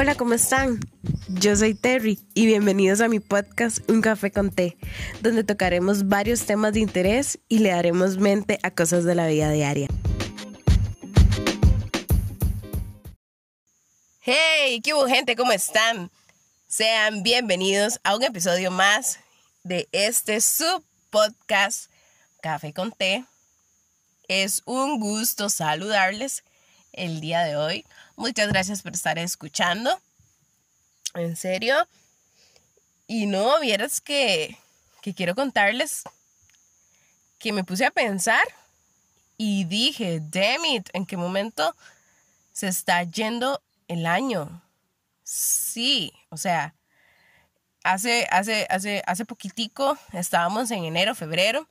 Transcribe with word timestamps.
Hola, 0.00 0.14
¿cómo 0.14 0.34
están? 0.34 0.78
Yo 1.26 1.56
soy 1.56 1.74
Terry 1.74 2.20
y 2.32 2.46
bienvenidos 2.46 3.00
a 3.00 3.08
mi 3.08 3.18
podcast 3.18 3.78
Un 3.90 4.00
Café 4.00 4.30
con 4.30 4.52
Té, 4.52 4.78
donde 5.22 5.42
tocaremos 5.42 6.06
varios 6.06 6.46
temas 6.46 6.74
de 6.74 6.78
interés 6.78 7.40
y 7.48 7.58
le 7.58 7.70
daremos 7.70 8.16
mente 8.16 8.60
a 8.62 8.70
cosas 8.70 9.02
de 9.02 9.16
la 9.16 9.26
vida 9.26 9.50
diaria. 9.50 9.88
Hey, 14.20 14.80
¿qué 14.84 14.94
hubo 14.94 15.08
gente? 15.08 15.34
¿Cómo 15.34 15.50
están? 15.50 16.12
Sean 16.68 17.24
bienvenidos 17.24 17.98
a 18.04 18.14
un 18.14 18.22
episodio 18.22 18.70
más 18.70 19.18
de 19.64 19.88
este 19.90 20.40
sub 20.40 20.84
podcast 21.10 21.90
Café 22.40 22.72
con 22.72 22.92
Té. 22.92 23.24
Es 24.28 24.62
un 24.64 25.00
gusto 25.00 25.50
saludarles 25.50 26.44
el 26.92 27.20
día 27.20 27.40
de 27.40 27.56
hoy. 27.56 27.84
Muchas 28.18 28.48
gracias 28.48 28.82
por 28.82 28.94
estar 28.94 29.16
escuchando. 29.16 29.96
En 31.14 31.36
serio. 31.36 31.76
Y 33.06 33.26
no, 33.26 33.60
vieras 33.60 34.00
que, 34.00 34.58
que 35.02 35.14
quiero 35.14 35.36
contarles 35.36 36.02
que 37.38 37.52
me 37.52 37.62
puse 37.62 37.86
a 37.86 37.92
pensar 37.92 38.42
y 39.36 39.66
dije, 39.66 40.20
damn 40.20 40.64
it, 40.64 40.88
¿en 40.94 41.06
qué 41.06 41.16
momento 41.16 41.76
se 42.52 42.66
está 42.66 43.04
yendo 43.04 43.62
el 43.86 44.04
año? 44.04 44.62
Sí, 45.22 46.12
o 46.30 46.36
sea, 46.36 46.74
hace, 47.84 48.26
hace, 48.32 48.66
hace, 48.68 49.00
hace 49.06 49.24
poquitico 49.26 49.96
estábamos 50.12 50.72
en 50.72 50.82
enero, 50.82 51.14
febrero. 51.14 51.68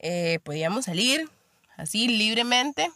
Eh, 0.00 0.40
podíamos 0.42 0.86
salir 0.86 1.30
así 1.76 2.08
libremente 2.08 2.90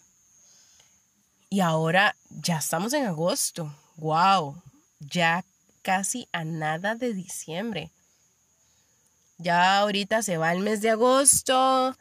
y 1.50 1.60
ahora 1.60 2.16
ya 2.30 2.58
estamos 2.58 2.92
en 2.92 3.06
agosto. 3.06 3.74
¡Wow! 3.96 4.62
Ya 5.00 5.44
casi 5.82 6.28
a 6.32 6.44
nada 6.44 6.94
de 6.94 7.12
diciembre. 7.12 7.90
Ya 9.38 9.78
ahorita 9.78 10.22
se 10.22 10.36
va 10.36 10.52
el 10.52 10.60
mes 10.60 10.80
de 10.80 10.90
agosto. 10.90 11.96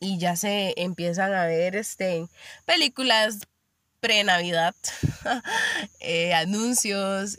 y 0.00 0.18
ya 0.18 0.36
se 0.36 0.74
empiezan 0.76 1.34
a 1.34 1.46
ver 1.46 1.74
este, 1.74 2.28
películas 2.64 3.40
pre-Navidad, 4.00 4.74
eh, 6.00 6.34
anuncios, 6.34 7.38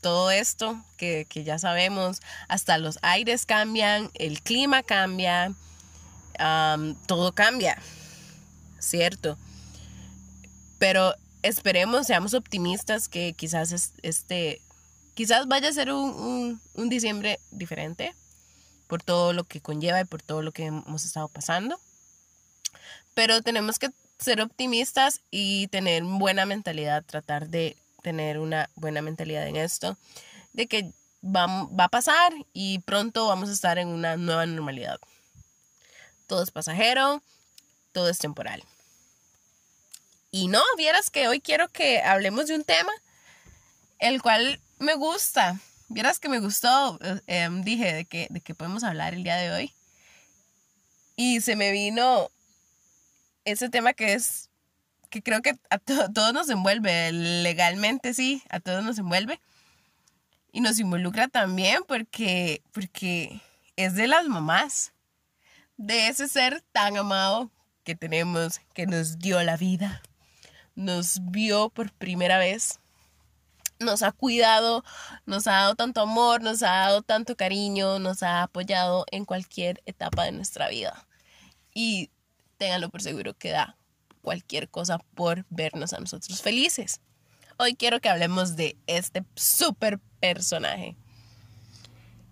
todo 0.00 0.30
esto 0.30 0.82
que, 0.96 1.26
que, 1.28 1.44
ya 1.44 1.58
sabemos. 1.58 2.22
Hasta 2.48 2.78
los 2.78 2.98
aires 3.02 3.46
cambian, 3.46 4.10
el 4.14 4.40
clima 4.42 4.82
cambia, 4.82 5.52
todo 7.06 7.32
cambia. 7.32 7.78
¿Cierto? 8.86 9.36
Pero 10.78 11.14
esperemos, 11.42 12.06
seamos 12.06 12.34
optimistas 12.34 13.08
que 13.08 13.34
quizás 13.34 13.92
este, 14.02 14.60
quizás 15.14 15.46
vaya 15.46 15.68
a 15.68 15.72
ser 15.72 15.92
un, 15.92 16.60
un, 16.74 16.88
diciembre 16.88 17.40
diferente 17.50 18.14
por 18.86 19.02
todo 19.02 19.32
lo 19.32 19.44
que 19.44 19.60
conlleva 19.60 20.00
y 20.00 20.04
por 20.04 20.22
todo 20.22 20.42
lo 20.42 20.52
que 20.52 20.66
hemos 20.66 21.04
estado 21.04 21.28
pasando. 21.28 21.78
Pero 23.14 23.42
tenemos 23.42 23.78
que 23.78 23.90
ser 24.18 24.40
optimistas 24.40 25.20
y 25.30 25.68
tener 25.68 26.04
buena 26.04 26.46
mentalidad, 26.46 27.04
tratar 27.04 27.48
de 27.48 27.76
tener 28.02 28.38
una 28.38 28.70
buena 28.76 29.02
mentalidad 29.02 29.46
en 29.48 29.56
esto, 29.56 29.96
de 30.52 30.66
que 30.68 30.92
va, 31.24 31.46
va 31.64 31.84
a 31.84 31.88
pasar 31.88 32.32
y 32.52 32.78
pronto 32.80 33.26
vamos 33.26 33.48
a 33.48 33.52
estar 33.52 33.78
en 33.78 33.88
una 33.88 34.16
nueva 34.16 34.46
normalidad. 34.46 34.98
Todo 36.26 36.42
es 36.42 36.50
pasajero, 36.50 37.22
todo 37.92 38.10
es 38.10 38.18
temporal. 38.18 38.62
Y 40.30 40.48
no, 40.48 40.62
vieras 40.76 41.10
que 41.10 41.28
hoy 41.28 41.40
quiero 41.40 41.68
que 41.68 42.02
hablemos 42.02 42.46
de 42.46 42.54
un 42.56 42.64
tema 42.64 42.92
el 43.98 44.22
cual 44.22 44.60
me 44.78 44.94
gusta. 44.94 45.60
Vieras 45.88 46.18
que 46.18 46.28
me 46.28 46.40
gustó, 46.40 46.98
eh, 47.02 47.20
em, 47.26 47.62
dije 47.62 47.92
de 47.92 48.04
que, 48.04 48.26
de 48.30 48.40
que 48.40 48.54
podemos 48.54 48.84
hablar 48.84 49.14
el 49.14 49.22
día 49.22 49.36
de 49.36 49.52
hoy. 49.52 49.72
Y 51.14 51.40
se 51.40 51.56
me 51.56 51.70
vino 51.70 52.28
ese 53.44 53.68
tema 53.70 53.92
que 53.92 54.14
es, 54.14 54.50
que 55.08 55.22
creo 55.22 55.40
que 55.42 55.56
a 55.70 55.78
todos 55.78 56.32
nos 56.32 56.50
envuelve, 56.50 57.12
legalmente 57.12 58.12
sí, 58.12 58.42
a 58.50 58.60
todos 58.60 58.84
nos 58.84 58.98
envuelve. 58.98 59.40
Y 60.52 60.60
nos 60.60 60.78
involucra 60.78 61.28
también 61.28 61.82
porque, 61.86 62.62
porque 62.72 63.40
es 63.76 63.94
de 63.94 64.08
las 64.08 64.26
mamás, 64.26 64.92
de 65.76 66.08
ese 66.08 66.28
ser 66.28 66.62
tan 66.72 66.96
amado 66.96 67.50
que 67.84 67.94
tenemos, 67.94 68.60
que 68.74 68.86
nos 68.86 69.18
dio 69.18 69.42
la 69.42 69.56
vida 69.56 70.02
nos 70.76 71.18
vio 71.30 71.70
por 71.70 71.90
primera 71.92 72.38
vez, 72.38 72.78
nos 73.80 74.02
ha 74.02 74.12
cuidado, 74.12 74.84
nos 75.26 75.46
ha 75.46 75.52
dado 75.52 75.74
tanto 75.74 76.00
amor, 76.00 76.42
nos 76.42 76.62
ha 76.62 76.70
dado 76.70 77.02
tanto 77.02 77.36
cariño, 77.36 77.98
nos 77.98 78.22
ha 78.22 78.42
apoyado 78.42 79.04
en 79.10 79.24
cualquier 79.24 79.82
etapa 79.86 80.24
de 80.24 80.32
nuestra 80.32 80.68
vida. 80.68 81.06
Y 81.74 82.10
ténganlo 82.58 82.88
por 82.88 83.02
seguro 83.02 83.34
que 83.34 83.50
da 83.50 83.76
cualquier 84.22 84.68
cosa 84.68 84.98
por 85.14 85.44
vernos 85.50 85.92
a 85.92 86.00
nosotros 86.00 86.40
felices. 86.40 87.00
Hoy 87.58 87.74
quiero 87.74 88.00
que 88.00 88.08
hablemos 88.08 88.56
de 88.56 88.76
este 88.86 89.24
super 89.34 89.98
personaje. 90.20 90.96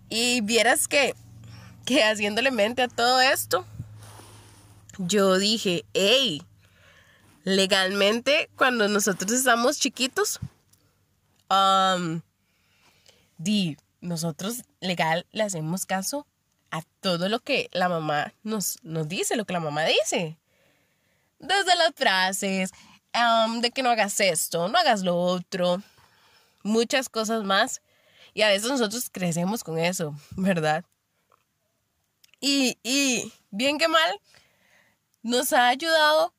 Y 0.09 0.41
vieras 0.41 0.87
que, 0.87 1.15
que 1.85 2.03
haciéndole 2.03 2.51
mente 2.51 2.83
a 2.83 2.87
todo 2.87 3.21
esto, 3.21 3.65
yo 4.97 5.37
dije, 5.37 5.85
hey, 5.93 6.43
legalmente 7.45 8.49
cuando 8.57 8.89
nosotros 8.89 9.31
estamos 9.31 9.79
chiquitos, 9.79 10.39
um, 11.49 12.21
di, 13.37 13.77
nosotros 14.01 14.63
legal 14.81 15.25
le 15.31 15.43
hacemos 15.43 15.85
caso 15.85 16.27
a 16.71 16.81
todo 16.99 17.29
lo 17.29 17.39
que 17.39 17.69
la 17.71 17.87
mamá 17.87 18.33
nos, 18.43 18.79
dice, 19.07 19.37
lo 19.37 19.45
que 19.45 19.53
la 19.53 19.59
mamá 19.59 19.83
dice. 19.85 20.37
Desde 21.39 21.75
las 21.75 21.93
frases, 21.95 22.71
um, 23.13 23.61
de 23.61 23.69
que 23.71 23.83
no 23.83 23.91
hagas 23.91 24.19
esto, 24.19 24.67
no 24.67 24.77
hagas 24.77 25.03
lo 25.03 25.15
otro, 25.15 25.81
muchas 26.63 27.09
cosas 27.09 27.43
más. 27.43 27.81
Y 28.33 28.41
a 28.41 28.49
veces 28.49 28.69
nosotros 28.69 29.09
crecemos 29.11 29.63
con 29.63 29.77
eso, 29.77 30.15
¿verdad? 30.31 30.83
Y, 32.39 32.77
y 32.83 33.31
bien 33.51 33.77
que 33.77 33.87
mal, 33.87 34.19
nos 35.21 35.53
ha 35.53 35.67
ayudado 35.67 36.33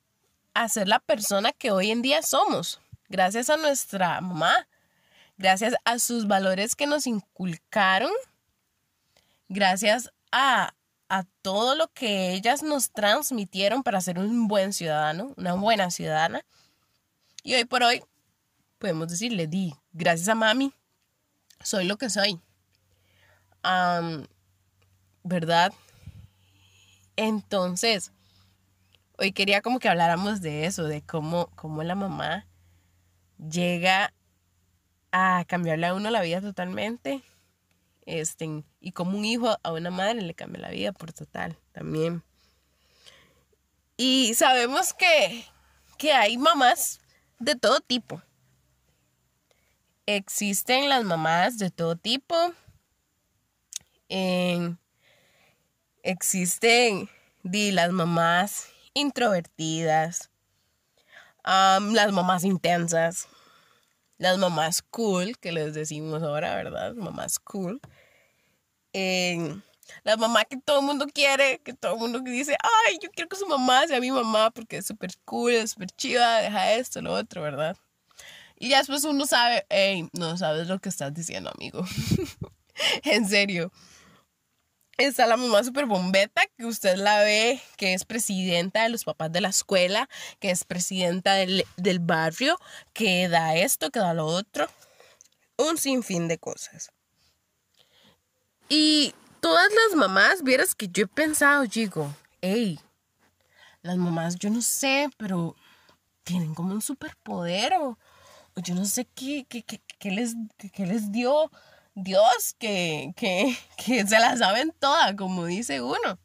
a 0.57 0.69
ser 0.69 0.87
la 0.87 0.99
persona 0.99 1.51
que 1.51 1.69
hoy 1.69 1.91
en 1.91 2.01
día 2.01 2.23
somos, 2.23 2.81
gracias 3.09 3.51
a 3.51 3.57
nuestra 3.57 4.19
mamá, 4.21 4.67
gracias 5.37 5.75
a 5.85 5.99
sus 5.99 6.27
valores 6.27 6.75
que 6.75 6.87
nos 6.87 7.05
inculcaron, 7.05 8.11
gracias 9.49 10.11
a, 10.31 10.73
a 11.09 11.23
todo 11.43 11.75
lo 11.75 11.89
que 11.89 12.33
ellas 12.33 12.63
nos 12.63 12.89
transmitieron 12.89 13.83
para 13.83 14.01
ser 14.01 14.17
un 14.17 14.47
buen 14.47 14.73
ciudadano, 14.73 15.31
una 15.37 15.53
buena 15.53 15.91
ciudadana. 15.91 16.43
Y 17.43 17.53
hoy 17.53 17.65
por 17.65 17.83
hoy 17.83 18.03
podemos 18.79 19.09
decirle, 19.09 19.45
di, 19.45 19.75
gracias 19.91 20.27
a 20.27 20.33
mami, 20.33 20.73
soy 21.63 21.85
lo 21.85 21.97
que 21.97 22.09
soy. 22.09 22.41
¿Verdad? 25.23 25.71
Entonces, 27.15 28.11
hoy 29.17 29.31
quería 29.31 29.61
como 29.61 29.79
que 29.79 29.89
habláramos 29.89 30.41
de 30.41 30.65
eso, 30.65 30.85
de 30.85 31.01
cómo, 31.01 31.49
cómo 31.55 31.83
la 31.83 31.95
mamá 31.95 32.47
llega 33.37 34.13
a 35.11 35.43
cambiarle 35.47 35.87
a 35.87 35.93
uno 35.93 36.09
la 36.09 36.21
vida 36.21 36.41
totalmente. 36.41 37.23
Este, 38.05 38.63
y 38.79 38.91
como 38.93 39.17
un 39.17 39.25
hijo 39.25 39.57
a 39.61 39.71
una 39.73 39.91
madre 39.91 40.21
le 40.21 40.33
cambia 40.33 40.61
la 40.61 40.69
vida 40.69 40.91
por 40.93 41.11
total 41.11 41.57
también. 41.73 42.23
Y 43.97 44.33
sabemos 44.35 44.93
que, 44.93 45.43
que 45.97 46.13
hay 46.13 46.37
mamás 46.37 47.01
de 47.39 47.55
todo 47.55 47.81
tipo. 47.81 48.21
Existen 50.05 50.87
las 50.87 51.03
mamás 51.03 51.57
de 51.57 51.69
todo 51.69 51.95
tipo. 51.97 52.35
existen 56.03 57.09
di, 57.43 57.71
las 57.71 57.91
mamás 57.91 58.69
introvertidas, 58.97 60.29
las 61.43 62.11
mamás 62.11 62.43
intensas, 62.43 63.27
las 64.17 64.37
mamás 64.37 64.81
cool, 64.81 65.37
que 65.37 65.51
les 65.51 65.73
decimos 65.73 66.23
ahora, 66.23 66.55
¿verdad? 66.55 66.93
Mamás 66.95 67.39
cool. 67.39 67.79
la 70.03 70.17
mamá 70.17 70.45
que 70.45 70.57
todo 70.57 70.79
el 70.79 70.85
mundo 70.85 71.05
quiere, 71.13 71.59
que 71.59 71.73
todo 71.73 71.93
el 71.93 71.99
mundo 71.99 72.19
dice, 72.19 72.57
ay, 72.87 72.97
yo 73.01 73.09
quiero 73.11 73.29
que 73.29 73.35
su 73.35 73.47
mamá 73.47 73.87
sea 73.87 74.01
mi 74.01 74.11
mamá 74.11 74.49
porque 74.51 74.77
es 74.77 74.87
súper 74.87 75.11
cool, 75.25 75.51
es 75.53 75.71
súper 75.71 75.91
chida, 75.91 76.41
deja 76.41 76.73
esto, 76.73 77.01
lo 77.01 77.13
otro, 77.13 77.41
¿verdad? 77.43 77.77
Y 78.59 78.69
ya 78.69 78.79
después 78.79 79.03
uno 79.03 79.27
sabe, 79.27 79.65
hey, 79.69 80.09
no 80.13 80.35
sabes 80.37 80.67
lo 80.67 80.79
que 80.79 80.89
estás 80.89 81.13
diciendo, 81.13 81.51
amigo. 81.53 81.85
en 83.03 83.27
serio. 83.27 83.71
Está 84.97 85.27
la 85.27 85.37
mamá 85.37 85.63
super 85.63 85.85
bombeta, 85.85 86.41
que 86.57 86.65
usted 86.65 86.95
la 86.95 87.19
ve, 87.19 87.61
que 87.77 87.93
es 87.93 88.03
presidenta 88.03 88.81
de 88.81 88.89
los 88.89 89.03
papás 89.03 89.31
de 89.31 89.41
la 89.41 89.49
escuela, 89.49 90.09
que 90.39 90.49
es 90.49 90.63
presidenta 90.63 91.35
del, 91.35 91.65
del 91.75 91.99
barrio, 91.99 92.57
que 92.93 93.29
da 93.29 93.55
esto, 93.55 93.91
que 93.91 93.99
da 93.99 94.15
lo 94.15 94.25
otro. 94.25 94.67
Un 95.55 95.77
sinfín 95.77 96.27
de 96.27 96.39
cosas. 96.39 96.91
Y 98.69 99.13
todas 99.39 99.69
las 99.71 99.95
mamás, 99.95 100.41
vieras 100.41 100.73
que 100.73 100.87
yo 100.87 101.03
he 101.03 101.07
pensado, 101.07 101.63
digo, 101.65 102.11
hey, 102.41 102.79
las 103.83 103.97
mamás, 103.97 104.35
yo 104.35 104.49
no 104.49 104.63
sé, 104.63 105.09
pero 105.17 105.55
tienen 106.23 106.55
como 106.55 106.73
un 106.73 106.81
superpoder 106.81 107.73
o, 107.79 107.97
yo 108.55 108.73
no 108.73 108.85
sé 108.85 109.05
qué, 109.05 109.45
qué, 109.47 109.63
qué, 109.63 110.11
les, 110.11 110.33
qué 110.73 110.87
les 110.87 111.11
dio 111.11 111.51
Dios 111.97 112.55
que, 112.59 113.11
que, 113.75 114.07
se 114.07 114.19
la 114.19 114.37
saben 114.37 114.71
todas, 114.79 115.15
como 115.15 115.45
dice 115.45 115.81
uno. 115.81 116.19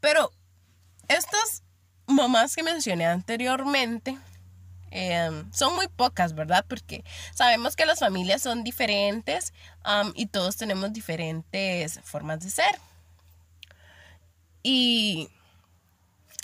Pero 0.00 0.32
estas 1.06 1.62
mamás 2.06 2.56
que 2.56 2.64
mencioné 2.64 3.06
anteriormente 3.06 4.18
em, 4.90 5.52
son 5.52 5.76
muy 5.76 5.86
pocas, 5.86 6.34
¿verdad? 6.34 6.64
Porque 6.68 7.04
sabemos 7.32 7.76
que 7.76 7.86
las 7.86 8.00
familias 8.00 8.42
son 8.42 8.64
diferentes 8.64 9.52
y 10.14 10.26
todos 10.26 10.56
tenemos 10.56 10.92
diferentes 10.92 12.00
formas 12.02 12.40
de 12.40 12.50
ser. 12.50 12.80
Y, 14.64 15.30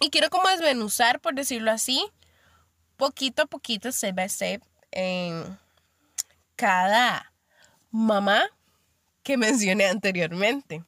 y 0.01 0.11
quiero 0.11 0.31
como 0.31 0.49
desmenuzar, 0.49 1.21
por 1.21 1.35
decirlo 1.35 1.73
así, 1.73 2.07
poquito 2.97 3.43
a 3.43 3.47
poquito, 3.47 3.91
step 3.91 4.15
by 4.15 4.29
step, 4.29 4.63
en 4.93 5.59
cada 6.57 7.33
mamá 7.91 8.47
que 9.23 9.37
mencioné 9.37 9.87
anteriormente. 9.87 10.85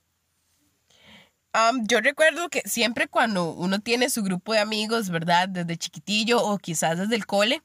yo 1.85 2.01
recuerdo 2.01 2.49
que 2.49 2.63
siempre 2.65 3.09
cuando 3.09 3.53
uno 3.53 3.79
tiene 3.81 4.11
su 4.11 4.23
grupo 4.23 4.53
de 4.53 4.61
amigos, 4.61 5.11
¿verdad? 5.11 5.49
Desde 5.49 5.77
chiquitillo 5.77 6.43
o 6.43 6.59
quizás 6.59 6.99
desde 6.99 7.17
el 7.17 7.27
cole, 7.27 7.63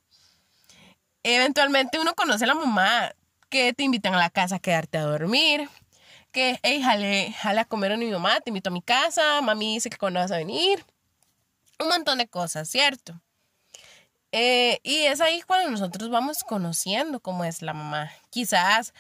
eventualmente 1.24 2.00
uno 2.00 2.14
conoce 2.16 2.44
a 2.44 2.48
la 2.48 2.56
mamá 2.56 3.14
que 3.50 3.74
te 3.74 3.84
invitan 3.84 4.16
a 4.16 4.20
la 4.20 4.30
casa 4.30 4.56
a 4.56 4.60
quedarte 4.60 4.98
a 4.98 5.04
dormir, 5.04 5.70
que, 6.32 6.60
hey, 6.64 6.82
jale, 6.82 7.32
jale 7.34 7.62
a 7.62 7.66
comer 7.66 7.92
a 7.92 7.98
mi 7.98 8.08
mamá, 8.08 8.42
te 8.42 8.50
invito 8.50 8.70
a 8.70 8.74
mi 8.74 8.82
casa, 8.82 9.40
mami 9.42 9.76
dice 9.76 9.92
que 9.92 9.98
cuando 9.98 10.20
vas 10.20 10.32
a 10.32 10.38
venir, 10.38 10.84
un 11.80 11.88
montón 11.88 12.18
de 12.18 12.28
cosas, 12.28 12.68
¿cierto? 12.68 13.22
Eh, 14.36 14.80
y 14.82 15.02
es 15.02 15.22
ahí 15.22 15.44
cuando 15.44 15.70
nosotros 15.70 16.10
vamos 16.10 16.44
conociendo 16.44 17.20
cómo 17.20 17.46
es 17.46 17.62
la 17.62 17.74
mamá. 17.74 18.12
Quizás 18.32 18.92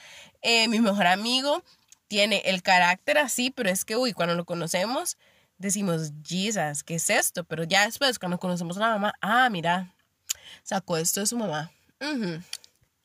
eh, 0.43 0.67
mi 0.67 0.79
mejor 0.79 1.07
amigo 1.07 1.63
tiene 2.07 2.43
el 2.45 2.61
carácter 2.61 3.17
así, 3.17 3.49
pero 3.49 3.71
es 3.71 3.83
que, 3.83 3.97
uy, 3.97 4.13
cuando 4.13 4.35
lo 4.35 4.45
conocemos, 4.45 5.17
decimos, 5.57 6.11
Jesus, 6.23 6.83
¿qué 6.83 6.95
es 6.95 7.09
esto? 7.09 7.43
Pero 7.45 7.63
ya 7.63 7.85
después, 7.85 8.19
cuando 8.19 8.37
conocemos 8.37 8.77
a 8.77 8.81
la 8.81 8.89
mamá, 8.89 9.15
ah, 9.21 9.49
mira, 9.49 9.91
sacó 10.61 10.97
esto 10.97 11.21
de 11.21 11.25
su 11.25 11.35
mamá. 11.35 11.71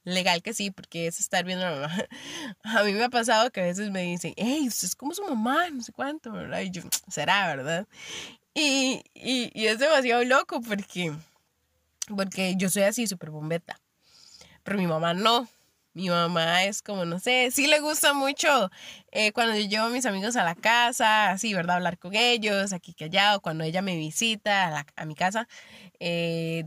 Legal 0.05 0.43
que 0.43 0.53
sí, 0.53 0.71
porque 0.71 1.07
es 1.07 1.21
estar 1.21 1.47
viendo 1.47 1.67
a 1.67 1.71
la 1.71 1.81
mamá. 1.81 1.95
A 2.63 2.83
mí 2.83 2.93
me 2.93 3.05
ha 3.05 3.09
pasado 3.09 3.51
que 3.51 3.63
a 3.63 3.65
veces 3.65 3.91
me 3.91 4.03
dicen, 4.03 4.35
hey, 4.37 4.67
usted 4.69 4.89
es 4.89 4.97
como 4.97 5.15
su 5.15 5.23
mamá, 5.23 5.71
no 5.71 5.83
sé 5.83 5.93
cuánto, 5.93 6.31
¿verdad? 6.33 6.61
Y 6.61 6.71
yo, 6.71 6.83
será, 7.09 7.47
¿verdad? 7.47 7.87
Y, 8.53 9.03
y, 9.15 9.51
y 9.55 9.67
es 9.69 9.79
demasiado 9.79 10.25
loco 10.25 10.61
porque 10.61 11.15
porque 12.17 12.55
yo 12.57 12.69
soy 12.71 12.83
así, 12.83 13.07
súper 13.07 13.31
bombeta. 13.31 13.81
Pero 14.63 14.79
mi 14.79 14.87
mamá 14.87 15.15
no. 15.15 15.49
Mi 15.95 16.11
mamá 16.11 16.65
es 16.65 16.81
como, 16.81 17.05
no 17.05 17.19
sé, 17.19 17.51
sí 17.51 17.67
le 17.67 17.81
gusta 17.81 18.13
mucho 18.13 18.71
eh, 19.11 19.33
cuando 19.33 19.57
yo 19.57 19.67
llevo 19.67 19.87
a 19.87 19.91
mis 19.91 20.07
amigos 20.07 20.37
a 20.37 20.45
la 20.45 20.55
casa, 20.55 21.31
así, 21.31 21.55
¿verdad? 21.55 21.77
Hablar 21.77 21.99
con 21.99 22.15
ellos, 22.15 22.73
aquí 22.73 22.95
que 22.95 23.07
allá, 23.07 23.35
o 23.35 23.41
cuando 23.41 23.65
ella 23.65 23.83
me 23.83 23.97
visita 23.97 24.87
a, 24.95 25.05
mi 25.07 25.17
casa, 25.17 25.49
eh, 25.99 26.63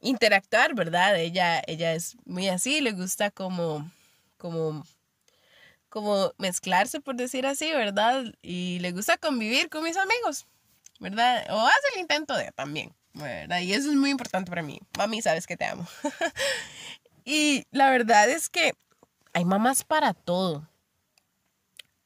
interactuar, 0.00 0.74
¿verdad? 0.74 1.18
Ella, 1.18 1.62
ella 1.66 1.92
es 1.92 2.16
muy 2.24 2.48
así, 2.48 2.80
le 2.80 2.92
gusta 2.92 3.30
como, 3.30 3.90
como, 4.38 4.86
como 5.90 6.32
mezclarse, 6.38 7.00
por 7.00 7.16
decir 7.16 7.46
así, 7.46 7.70
¿verdad? 7.72 8.24
Y 8.42 8.78
le 8.80 8.92
gusta 8.92 9.18
convivir 9.18 9.68
con 9.68 9.84
mis 9.84 9.96
amigos, 9.96 10.46
¿verdad? 10.98 11.46
O 11.50 11.60
hace 11.60 11.88
el 11.94 12.00
intento 12.00 12.34
de 12.36 12.52
también. 12.52 12.94
Y 13.14 13.72
eso 13.72 13.90
es 13.90 13.96
muy 13.96 14.10
importante 14.10 14.50
para 14.50 14.62
mí. 14.62 14.80
Mami, 14.96 15.22
sabes 15.22 15.46
que 15.46 15.56
te 15.56 15.64
amo. 15.64 15.86
y 17.24 17.64
la 17.70 17.90
verdad 17.90 18.28
es 18.28 18.48
que 18.48 18.72
hay 19.32 19.44
mamás 19.44 19.84
para 19.84 20.14
todo. 20.14 20.68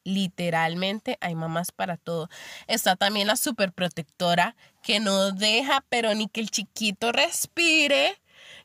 Literalmente 0.03 1.17
hay 1.21 1.35
mamás 1.35 1.71
para 1.71 1.97
todo. 1.97 2.29
Está 2.67 2.95
también 2.95 3.27
la 3.27 3.35
superprotectora 3.35 4.55
que 4.83 4.99
no 4.99 5.31
deja, 5.31 5.83
pero 5.89 6.13
ni 6.13 6.27
que 6.27 6.41
el 6.41 6.51
chiquito 6.51 7.11
respire, 7.11 8.21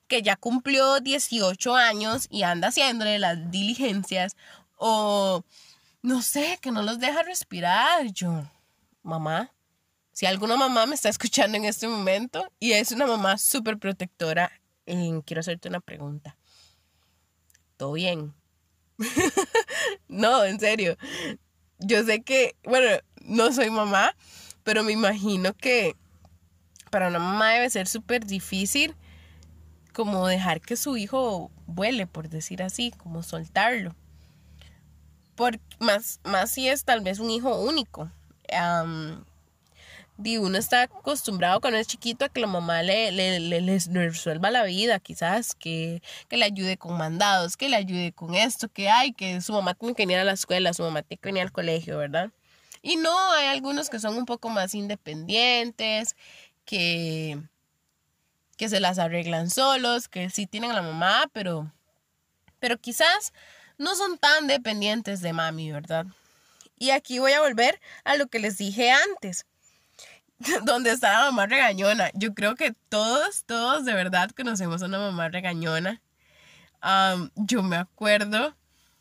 que 0.06 0.22
ya 0.22 0.36
cumplió 0.36 1.00
18 1.00 1.74
años 1.74 2.26
y 2.30 2.42
anda 2.42 2.68
haciéndole 2.68 3.18
las 3.18 3.50
diligencias. 3.50 4.36
O 4.76 5.44
no 6.02 6.22
sé, 6.22 6.58
que 6.60 6.72
no 6.72 6.82
los 6.82 6.98
deja 6.98 7.22
respirar. 7.22 8.06
Yo, 8.12 8.44
mamá, 9.02 9.52
si 10.20 10.26
alguna 10.26 10.54
mamá 10.54 10.84
me 10.84 10.94
está 10.94 11.08
escuchando 11.08 11.56
en 11.56 11.64
este 11.64 11.88
momento 11.88 12.52
y 12.60 12.72
es 12.72 12.92
una 12.92 13.06
mamá 13.06 13.38
súper 13.38 13.78
protectora, 13.78 14.52
quiero 14.84 15.40
hacerte 15.40 15.70
una 15.70 15.80
pregunta. 15.80 16.36
¿Todo 17.78 17.94
bien? 17.94 18.34
no, 20.08 20.44
en 20.44 20.60
serio. 20.60 20.98
Yo 21.78 22.04
sé 22.04 22.20
que, 22.20 22.54
bueno, 22.64 22.98
no 23.22 23.50
soy 23.50 23.70
mamá, 23.70 24.14
pero 24.62 24.82
me 24.82 24.92
imagino 24.92 25.54
que 25.54 25.96
para 26.90 27.08
una 27.08 27.18
mamá 27.18 27.52
debe 27.52 27.70
ser 27.70 27.88
súper 27.88 28.26
difícil 28.26 28.94
como 29.94 30.26
dejar 30.26 30.60
que 30.60 30.76
su 30.76 30.98
hijo 30.98 31.50
vuele, 31.66 32.06
por 32.06 32.28
decir 32.28 32.62
así, 32.62 32.90
como 32.90 33.22
soltarlo. 33.22 33.96
Por, 35.34 35.58
más, 35.78 36.20
más 36.24 36.50
si 36.50 36.68
es 36.68 36.84
tal 36.84 37.00
vez 37.00 37.20
un 37.20 37.30
hijo 37.30 37.58
único 37.58 38.10
uno 40.38 40.58
está 40.58 40.82
acostumbrado 40.82 41.60
cuando 41.60 41.78
es 41.78 41.86
chiquito 41.86 42.24
a 42.24 42.28
que 42.28 42.40
la 42.40 42.46
mamá 42.46 42.82
le, 42.82 43.10
le, 43.10 43.78
resuelva 43.92 44.50
la 44.50 44.64
vida, 44.64 44.98
quizás 45.00 45.54
que, 45.54 46.02
le 46.30 46.44
ayude 46.44 46.76
con 46.76 46.96
mandados, 46.96 47.56
que 47.56 47.68
le 47.68 47.76
ayude 47.76 48.12
con 48.12 48.34
esto, 48.34 48.68
que 48.68 48.90
hay, 48.90 49.12
que 49.12 49.40
su 49.40 49.52
mamá 49.52 49.74
tiene 49.74 49.94
que 49.94 50.02
venir 50.02 50.18
a 50.18 50.24
la 50.24 50.32
escuela, 50.32 50.74
su 50.74 50.82
mamá 50.82 51.02
tiene 51.02 51.20
que 51.20 51.28
venir 51.28 51.42
al 51.42 51.52
colegio, 51.52 51.98
¿verdad? 51.98 52.30
Y 52.82 52.96
no, 52.96 53.32
hay 53.32 53.46
algunos 53.46 53.90
que 53.90 53.98
son 53.98 54.16
un 54.16 54.26
poco 54.26 54.48
más 54.48 54.74
independientes, 54.74 56.16
que, 56.64 57.40
que 58.56 58.68
se 58.68 58.80
las 58.80 58.98
arreglan 58.98 59.50
solos, 59.50 60.08
que 60.08 60.30
sí 60.30 60.46
tienen 60.46 60.70
a 60.70 60.74
la 60.74 60.82
mamá, 60.82 61.30
pero, 61.32 61.72
pero 62.58 62.78
quizás 62.78 63.32
no 63.78 63.94
son 63.96 64.18
tan 64.18 64.46
dependientes 64.46 65.20
de 65.22 65.32
mami, 65.32 65.72
¿verdad? 65.72 66.06
Y 66.78 66.90
aquí 66.90 67.18
voy 67.18 67.32
a 67.32 67.40
volver 67.40 67.80
a 68.04 68.16
lo 68.16 68.26
que 68.28 68.38
les 68.38 68.58
dije 68.58 68.90
antes. 68.90 69.46
donde 70.64 70.90
está 70.90 71.12
la 71.12 71.24
mamá 71.26 71.46
regañona. 71.46 72.10
Yo 72.14 72.34
creo 72.34 72.54
que 72.54 72.74
todos, 72.88 73.44
todos 73.44 73.84
de 73.84 73.94
verdad 73.94 74.30
conocemos 74.30 74.82
a 74.82 74.86
una 74.86 74.98
mamá 74.98 75.28
regañona. 75.28 76.02
yo 77.36 77.62
me 77.62 77.76
acuerdo 77.76 78.56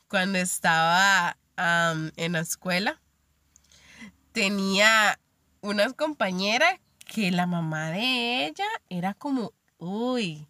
cuando 0.07 0.39
estaba 0.39 1.37
en 1.57 2.31
la 2.33 2.39
escuela, 2.39 3.01
tenía 4.31 5.19
unas 5.61 5.93
compañeras 5.93 6.79
que 7.05 7.31
la 7.31 7.47
mamá 7.47 7.91
de 7.91 8.45
ella 8.45 8.67
era 8.89 9.13
como, 9.13 9.53
uy, 9.77 10.47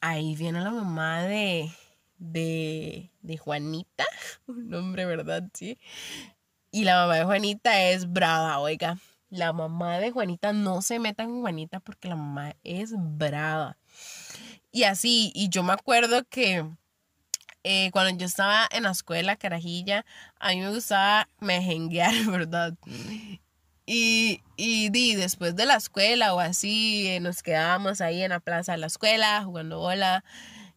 ahí 0.00 0.36
viene 0.36 0.60
la 0.60 0.70
mamá 0.70 1.22
de, 1.22 1.70
de, 2.18 3.10
de 3.22 3.38
Juanita, 3.38 4.04
un 4.46 4.68
nombre, 4.68 5.06
¿verdad? 5.06 5.44
Sí. 5.54 5.78
Y 6.70 6.84
la 6.84 6.96
mamá 6.96 7.16
de 7.16 7.24
Juanita 7.24 7.82
es 7.82 8.12
brava, 8.12 8.58
oiga 8.58 8.98
la 9.30 9.52
mamá 9.52 9.98
de 9.98 10.10
Juanita 10.10 10.52
no 10.52 10.82
se 10.82 10.98
meta 10.98 11.24
con 11.24 11.40
Juanita 11.40 11.80
porque 11.80 12.08
la 12.08 12.16
mamá 12.16 12.54
es 12.64 12.92
brava. 12.96 13.76
Y 14.72 14.84
así, 14.84 15.32
y 15.34 15.48
yo 15.48 15.62
me 15.62 15.72
acuerdo 15.72 16.24
que 16.28 16.64
eh, 17.64 17.90
cuando 17.92 18.16
yo 18.16 18.26
estaba 18.26 18.68
en 18.70 18.84
la 18.84 18.90
escuela, 18.90 19.36
carajilla, 19.36 20.04
a 20.38 20.50
mí 20.50 20.60
me 20.60 20.70
gustaba 20.70 21.28
mejenguear, 21.40 22.12
¿verdad? 22.30 22.74
Y, 23.86 24.40
y, 24.56 25.14
después 25.16 25.56
de 25.56 25.66
la 25.66 25.76
escuela 25.76 26.34
o 26.34 26.40
así, 26.40 27.08
eh, 27.08 27.20
nos 27.20 27.42
quedábamos 27.42 28.00
ahí 28.00 28.22
en 28.22 28.30
la 28.30 28.40
plaza 28.40 28.72
de 28.72 28.78
la 28.78 28.86
escuela 28.86 29.42
jugando 29.44 29.78
bola 29.78 30.24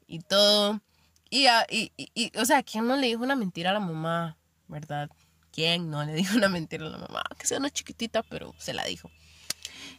y 0.08 0.20
todo. 0.20 0.82
Y, 1.30 1.46
y, 1.70 1.92
y, 1.96 2.32
o 2.38 2.46
sea, 2.46 2.64
¿quién 2.64 2.88
no 2.88 2.96
le 2.98 3.08
dijo 3.08 3.24
una 3.24 3.36
mentira 3.36 3.72
a 3.72 3.74
la 3.74 3.80
mamá, 3.80 4.38
verdad? 4.68 5.10
¿Quién 5.60 5.90
no 5.90 6.06
le 6.06 6.14
dijo 6.14 6.36
una 6.38 6.48
mentira 6.48 6.86
a 6.86 6.90
la 6.90 6.98
mamá? 6.98 7.22
Que 7.38 7.46
sea 7.46 7.58
una 7.58 7.70
chiquitita, 7.70 8.24
pero 8.24 8.56
se 8.60 8.72
la 8.72 8.86
dijo. 8.86 9.12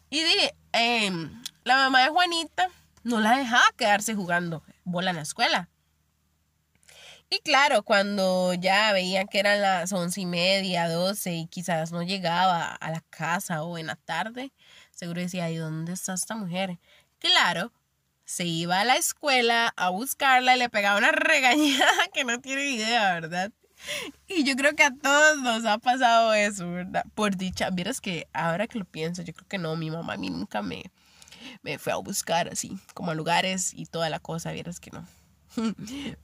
Y 0.09 0.23
dije, 0.23 0.55
em, 0.73 1.43
la 1.65 1.77
mamá 1.77 2.03
de 2.03 2.09
Juanita 2.09 2.71
no 3.03 3.21
la 3.21 3.37
dejaba 3.37 3.65
quedarse 3.77 4.15
jugando 4.15 4.63
bola 4.85 5.11
en 5.11 5.17
la 5.17 5.23
escuela. 5.23 5.69
Y 7.29 7.41
claro, 7.41 7.83
cuando 7.83 8.55
ya 8.55 8.91
veía 8.95 9.27
que 9.27 9.39
eran 9.39 9.61
las 9.61 9.93
once 9.93 10.23
y 10.23 10.25
media, 10.25 10.89
doce 10.89 11.35
y 11.35 11.47
quizás 11.47 11.93
no 11.93 12.03
llegaba 12.03 12.73
a 12.73 12.91
la 12.91 13.03
casa 13.11 13.63
o 13.63 13.77
en 13.77 13.89
la 13.89 13.97
tarde, 13.97 14.55
seguro 14.93 15.21
decía, 15.21 15.51
¿y 15.51 15.57
dónde 15.57 15.93
está 15.93 16.15
esta 16.15 16.37
mujer? 16.37 16.79
Claro, 17.19 17.71
se 18.25 18.47
iba 18.47 18.81
a 18.81 18.85
la 18.87 18.97
escuela 18.97 19.75
a 19.77 19.91
buscarla 19.91 20.57
y 20.57 20.59
le 20.59 20.71
pegaba 20.71 20.97
una 20.97 21.13
regañada 21.13 22.09
que 22.15 22.25
no 22.25 22.41
tiene 22.41 22.65
idea, 22.65 23.13
¿verdad? 23.13 23.53
Y 24.29 24.45
yo 24.45 24.55
creo 24.57 24.75
que 24.75 24.85
a 24.85 24.95
todos 24.95 25.39
nos 25.41 25.65
ha 25.65 25.79
pasado 25.79 26.33
eso, 26.35 26.71
¿verdad? 26.71 27.05
Por 27.15 27.37
dicha, 27.37 27.71
vieras 27.71 28.01
que 28.01 28.29
ahora 28.33 28.67
que 28.67 28.79
lo 28.79 28.85
pienso, 28.85 29.23
yo 29.23 29.33
creo 29.35 29.49
que 29.49 29.59
no, 29.59 29.77
mi 29.77 29.91
mamá 29.91 30.15
a 30.15 30.17
mí 30.17 30.31
nunca 30.31 30.63
me, 30.63 30.85
me 31.63 31.79
fue 31.79 31.93
a 31.93 31.97
buscar 31.97 32.49
así, 32.49 32.79
como 32.95 33.11
a 33.11 33.15
lugares 33.15 33.73
y 33.75 33.87
toda 33.87 34.11
la 34.11 34.21
cosa, 34.21 34.53
vieras 34.53 34.81
que 34.81 34.91
no. 34.91 35.07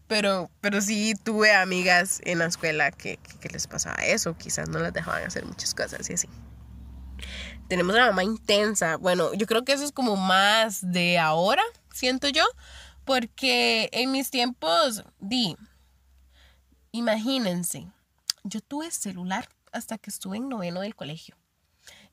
Pero, 0.07 0.51
pero 0.61 0.81
sí 0.81 1.15
tuve 1.25 1.53
amigas 1.53 2.21
en 2.25 2.39
la 2.39 2.47
escuela 2.47 2.93
que, 2.93 3.19
les 3.53 3.67
pasaba 3.67 3.97
eso, 4.05 4.37
quizás 4.37 4.69
no 4.69 4.79
las 4.79 4.93
dejaban 4.93 5.25
hacer 5.25 5.45
muchas 5.45 5.75
cosas 5.75 6.09
y 6.09 6.13
así. 6.13 6.29
Tenemos 7.69 7.95
una 7.95 8.07
mamá 8.07 8.23
intensa. 8.23 8.97
Bueno, 8.97 9.35
yo 9.35 9.47
creo 9.47 9.65
que 9.65 9.73
eso 9.73 9.85
es 9.85 9.91
como 9.91 10.17
más 10.17 10.93
de 10.93 11.19
ahora, 11.19 11.63
siento 11.93 12.29
yo, 12.29 12.45
porque 13.05 13.89
en 13.93 14.13
mis 14.13 14.31
tiempos, 14.31 15.03
di, 15.19 15.57
imagínense, 16.97 17.87
yo 18.45 18.61
tuve 18.61 18.91
celular 18.91 19.49
hasta 19.73 19.99
que 19.99 20.11
estuve 20.11 20.39
en 20.39 20.49
noveno 20.49 20.81
del 20.81 20.95
colegio. 20.95 21.37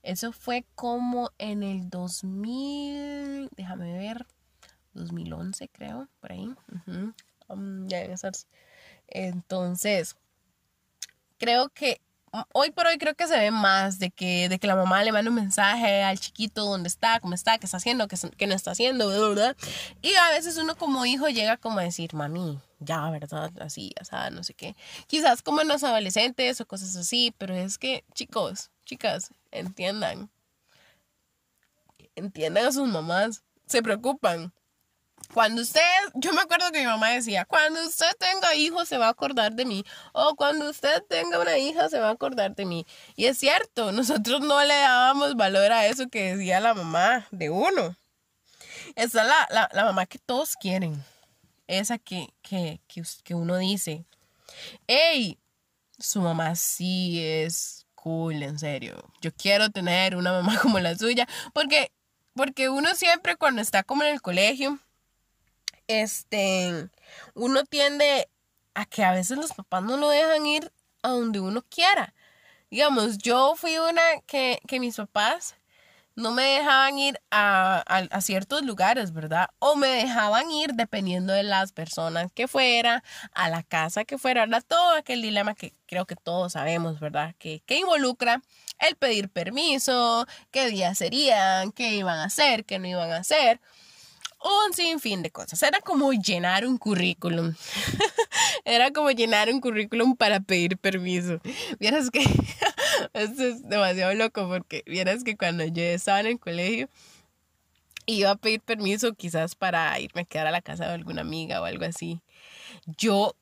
Eso 0.01 0.31
fue 0.31 0.65
como 0.75 1.31
en 1.37 1.63
el 1.63 1.89
2000, 1.89 3.49
déjame 3.55 3.97
ver, 3.97 4.25
2011 4.93 5.69
creo, 5.69 6.09
por 6.19 6.33
ahí. 6.33 6.53
Um, 7.47 7.87
ya 7.87 8.05
Entonces, 9.07 10.17
creo 11.37 11.69
que 11.69 12.01
hoy 12.53 12.71
por 12.71 12.87
hoy 12.87 12.97
creo 12.97 13.15
que 13.15 13.27
se 13.27 13.37
ve 13.37 13.51
más 13.51 13.99
de 13.99 14.09
que, 14.11 14.49
de 14.49 14.59
que 14.59 14.67
la 14.67 14.75
mamá 14.75 15.03
le 15.03 15.11
manda 15.11 15.29
un 15.29 15.35
mensaje 15.35 16.03
al 16.03 16.19
chiquito 16.19 16.65
dónde 16.65 16.87
está, 16.87 17.19
cómo 17.19 17.33
está, 17.33 17.57
qué 17.57 17.65
está 17.65 17.77
haciendo, 17.77 18.07
qué, 18.07 18.17
qué 18.37 18.47
no 18.47 18.55
está 18.55 18.71
haciendo, 18.71 19.07
¿verdad? 19.07 19.55
Y 20.01 20.13
a 20.15 20.29
veces 20.31 20.57
uno 20.57 20.75
como 20.75 21.05
hijo 21.05 21.29
llega 21.29 21.57
como 21.57 21.79
a 21.79 21.83
decir, 21.83 22.13
mami, 22.13 22.59
ya, 22.79 23.09
¿verdad? 23.09 23.51
Así, 23.61 23.93
ya 24.11 24.29
no 24.29 24.43
sé 24.43 24.53
qué. 24.53 24.75
Quizás 25.07 25.41
como 25.41 25.61
en 25.61 25.67
los 25.67 25.83
adolescentes 25.83 26.59
o 26.59 26.65
cosas 26.65 26.95
así, 26.95 27.33
pero 27.37 27.55
es 27.55 27.77
que, 27.77 28.03
chicos, 28.13 28.71
chicas, 28.85 29.31
entiendan. 29.51 30.29
Entiendan 32.15 32.65
a 32.65 32.71
sus 32.71 32.87
mamás. 32.87 33.43
Se 33.67 33.81
preocupan. 33.81 34.53
Cuando 35.33 35.63
usted, 35.63 35.81
yo 36.13 36.31
me 36.31 36.41
acuerdo 36.41 36.71
que 36.71 36.79
mi 36.79 36.85
mamá 36.85 37.09
decía, 37.09 37.45
cuando 37.45 37.81
usted 37.81 38.11
tenga 38.19 38.53
hijos 38.53 38.87
se 38.87 38.99
va 38.99 39.07
a 39.07 39.09
acordar 39.09 39.53
de 39.53 39.65
mí. 39.65 39.83
O 40.11 40.35
cuando 40.35 40.69
usted 40.69 41.01
tenga 41.09 41.39
una 41.39 41.57
hija 41.57 41.89
se 41.89 41.99
va 41.99 42.09
a 42.09 42.11
acordar 42.11 42.55
de 42.55 42.65
mí. 42.65 42.85
Y 43.15 43.25
es 43.25 43.39
cierto, 43.39 43.91
nosotros 43.93 44.41
no 44.41 44.63
le 44.63 44.75
dábamos 44.75 45.35
valor 45.35 45.71
a 45.71 45.87
eso 45.87 46.07
que 46.07 46.35
decía 46.35 46.59
la 46.59 46.75
mamá 46.75 47.27
de 47.31 47.49
uno. 47.49 47.95
Esa 48.95 49.21
es 49.21 49.27
la, 49.27 49.69
la, 49.73 49.85
mamá 49.85 50.05
que 50.05 50.19
todos 50.19 50.55
quieren. 50.55 51.03
Esa 51.65 51.97
que, 51.97 52.33
que, 52.43 52.81
que, 53.23 53.33
uno 53.33 53.57
dice, 53.57 54.05
hey, 54.85 55.39
su 55.97 56.21
mamá 56.21 56.55
sí 56.55 57.19
es 57.23 57.87
cool, 57.95 58.43
en 58.43 58.59
serio. 58.59 59.11
Yo 59.21 59.33
quiero 59.33 59.69
tener 59.71 60.15
una 60.15 60.31
mamá 60.31 60.59
como 60.61 60.79
la 60.79 60.95
suya. 60.95 61.27
Porque, 61.53 61.91
porque 62.35 62.69
uno 62.69 62.93
siempre 62.93 63.35
cuando 63.35 63.63
está 63.63 63.81
como 63.81 64.03
en 64.03 64.13
el 64.13 64.21
colegio, 64.21 64.79
este, 65.87 66.89
uno 67.35 67.63
tiende 67.63 68.29
a 68.73 68.85
que 68.85 69.03
a 69.03 69.11
veces 69.11 69.37
los 69.37 69.53
papás 69.53 69.83
no 69.83 69.97
lo 69.97 70.09
dejan 70.09 70.45
ir 70.45 70.71
a 71.01 71.09
donde 71.09 71.39
uno 71.39 71.63
quiera. 71.69 72.13
Digamos, 72.71 73.17
yo 73.19 73.55
fui 73.55 73.77
una 73.77 74.01
que, 74.25 74.59
que 74.67 74.79
mis 74.79 74.95
papás 74.95 75.55
no 76.15 76.31
me 76.31 76.43
dejaban 76.43 76.97
ir 76.99 77.19
a, 77.31 77.79
a, 77.87 78.21
ciertos 78.21 78.61
lugares, 78.63 79.13
¿verdad? 79.13 79.49
O 79.59 79.75
me 79.75 79.87
dejaban 79.87 80.49
ir 80.51 80.73
dependiendo 80.73 81.33
de 81.33 81.43
las 81.43 81.71
personas 81.71 82.31
que 82.33 82.47
fuera, 82.47 83.03
a 83.33 83.49
la 83.49 83.63
casa 83.63 84.05
que 84.05 84.17
fuera, 84.17 84.41
¿verdad? 84.41 84.63
Todo 84.67 84.93
aquel 84.95 85.21
dilema 85.23 85.55
que 85.55 85.73
creo 85.87 86.05
que 86.05 86.15
todos 86.15 86.53
sabemos, 86.53 86.99
¿verdad? 86.99 87.35
Que, 87.39 87.61
que 87.65 87.77
involucra 87.77 88.41
el 88.79 88.95
pedir 88.95 89.29
permiso, 89.29 90.27
qué 90.51 90.67
días 90.67 90.97
serían, 90.97 91.71
qué 91.71 91.93
iban 91.95 92.19
a 92.19 92.25
hacer, 92.25 92.65
qué 92.65 92.79
no 92.79 92.87
iban 92.87 93.11
a 93.11 93.17
hacer 93.17 93.59
un 94.43 94.73
sinfín 94.73 95.23
de 95.23 95.31
cosas. 95.31 95.61
Era 95.63 95.79
como 95.79 96.11
llenar 96.13 96.65
un 96.65 96.77
currículum. 96.77 97.53
Era 98.65 98.91
como 98.91 99.11
llenar 99.11 99.49
un 99.49 99.61
currículum 99.61 100.15
para 100.15 100.39
pedir 100.39 100.77
permiso. 100.77 101.39
Vieras 101.79 102.09
que 102.09 102.19
esto 103.13 103.43
es 103.43 103.67
demasiado 103.67 104.13
loco 104.13 104.47
porque 104.47 104.83
vieras 104.85 105.23
que 105.23 105.37
cuando 105.37 105.65
yo 105.65 105.83
estaba 105.83 106.19
en 106.19 106.27
el 106.27 106.39
colegio 106.39 106.89
iba 108.05 108.31
a 108.31 108.35
pedir 108.35 108.61
permiso 108.61 109.13
quizás 109.13 109.55
para 109.55 109.97
irme 109.99 110.21
a 110.21 110.25
quedar 110.25 110.47
a 110.47 110.51
la 110.51 110.61
casa 110.61 110.87
de 110.87 110.93
alguna 110.93 111.21
amiga 111.21 111.61
o 111.61 111.65
algo 111.65 111.85
así. 111.85 112.21
Yo 112.85 113.35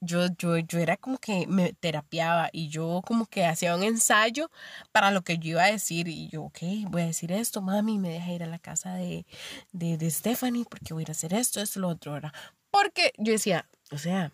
yo, 0.00 0.26
yo, 0.38 0.58
yo 0.58 0.78
era 0.78 0.96
como 0.96 1.18
que 1.18 1.46
me 1.46 1.72
terapiaba 1.72 2.50
y 2.52 2.68
yo 2.68 3.02
como 3.06 3.26
que 3.26 3.44
hacía 3.44 3.74
un 3.74 3.82
ensayo 3.82 4.50
para 4.92 5.10
lo 5.10 5.22
que 5.22 5.38
yo 5.38 5.50
iba 5.50 5.64
a 5.64 5.72
decir 5.72 6.08
y 6.08 6.28
yo, 6.28 6.44
ok, 6.44 6.58
voy 6.88 7.02
a 7.02 7.06
decir 7.06 7.32
esto, 7.32 7.60
mami, 7.60 7.98
me 7.98 8.10
deja 8.10 8.32
ir 8.32 8.42
a 8.42 8.46
la 8.46 8.58
casa 8.58 8.94
de, 8.94 9.26
de, 9.72 9.96
de 9.96 10.10
Stephanie 10.10 10.64
porque 10.68 10.94
voy 10.94 11.02
a 11.02 11.04
ir 11.04 11.10
a 11.10 11.12
hacer 11.12 11.34
esto, 11.34 11.60
esto, 11.60 11.80
lo 11.80 11.88
otro, 11.88 12.12
¿verdad? 12.12 12.32
Porque 12.70 13.12
yo 13.18 13.32
decía, 13.32 13.66
o 13.90 13.98
sea, 13.98 14.32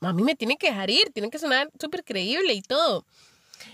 mami 0.00 0.22
me 0.22 0.34
tiene 0.34 0.56
que 0.56 0.68
dejar 0.68 0.90
ir, 0.90 1.10
tiene 1.12 1.30
que 1.30 1.38
sonar 1.38 1.70
súper 1.80 2.04
creíble 2.04 2.52
y 2.52 2.62
todo. 2.62 3.06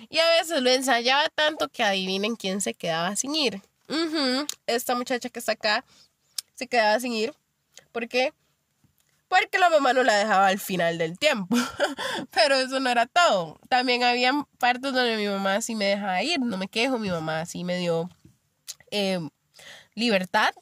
Y 0.08 0.18
a 0.18 0.28
veces 0.30 0.62
lo 0.62 0.70
ensayaba 0.70 1.28
tanto 1.30 1.68
que 1.68 1.82
adivinen 1.82 2.36
quién 2.36 2.60
se 2.60 2.74
quedaba 2.74 3.14
sin 3.16 3.34
ir. 3.34 3.62
Esta 4.66 4.94
muchacha 4.96 5.28
que 5.28 5.38
está 5.38 5.52
acá 5.52 5.84
se 6.54 6.66
quedaba 6.66 6.98
sin 6.98 7.12
ir. 7.12 7.32
¿Por 7.92 8.08
qué? 8.08 8.32
Porque 9.28 9.58
la 9.58 9.70
mamá 9.70 9.92
no 9.92 10.02
la 10.02 10.16
dejaba 10.16 10.48
al 10.48 10.58
final 10.58 10.98
del 10.98 11.18
tiempo. 11.18 11.56
Pero 12.30 12.56
eso 12.56 12.80
no 12.80 12.90
era 12.90 13.06
todo. 13.06 13.58
También 13.68 14.04
había 14.04 14.32
partes 14.58 14.92
donde 14.92 15.16
mi 15.16 15.26
mamá 15.26 15.60
sí 15.60 15.74
me 15.74 15.86
dejaba 15.86 16.22
ir, 16.22 16.40
no 16.40 16.56
me 16.56 16.68
quejo, 16.68 16.98
mi 16.98 17.10
mamá 17.10 17.44
sí 17.46 17.64
me 17.64 17.76
dio 17.78 18.08
em, 18.90 19.28
libertad, 19.94 20.54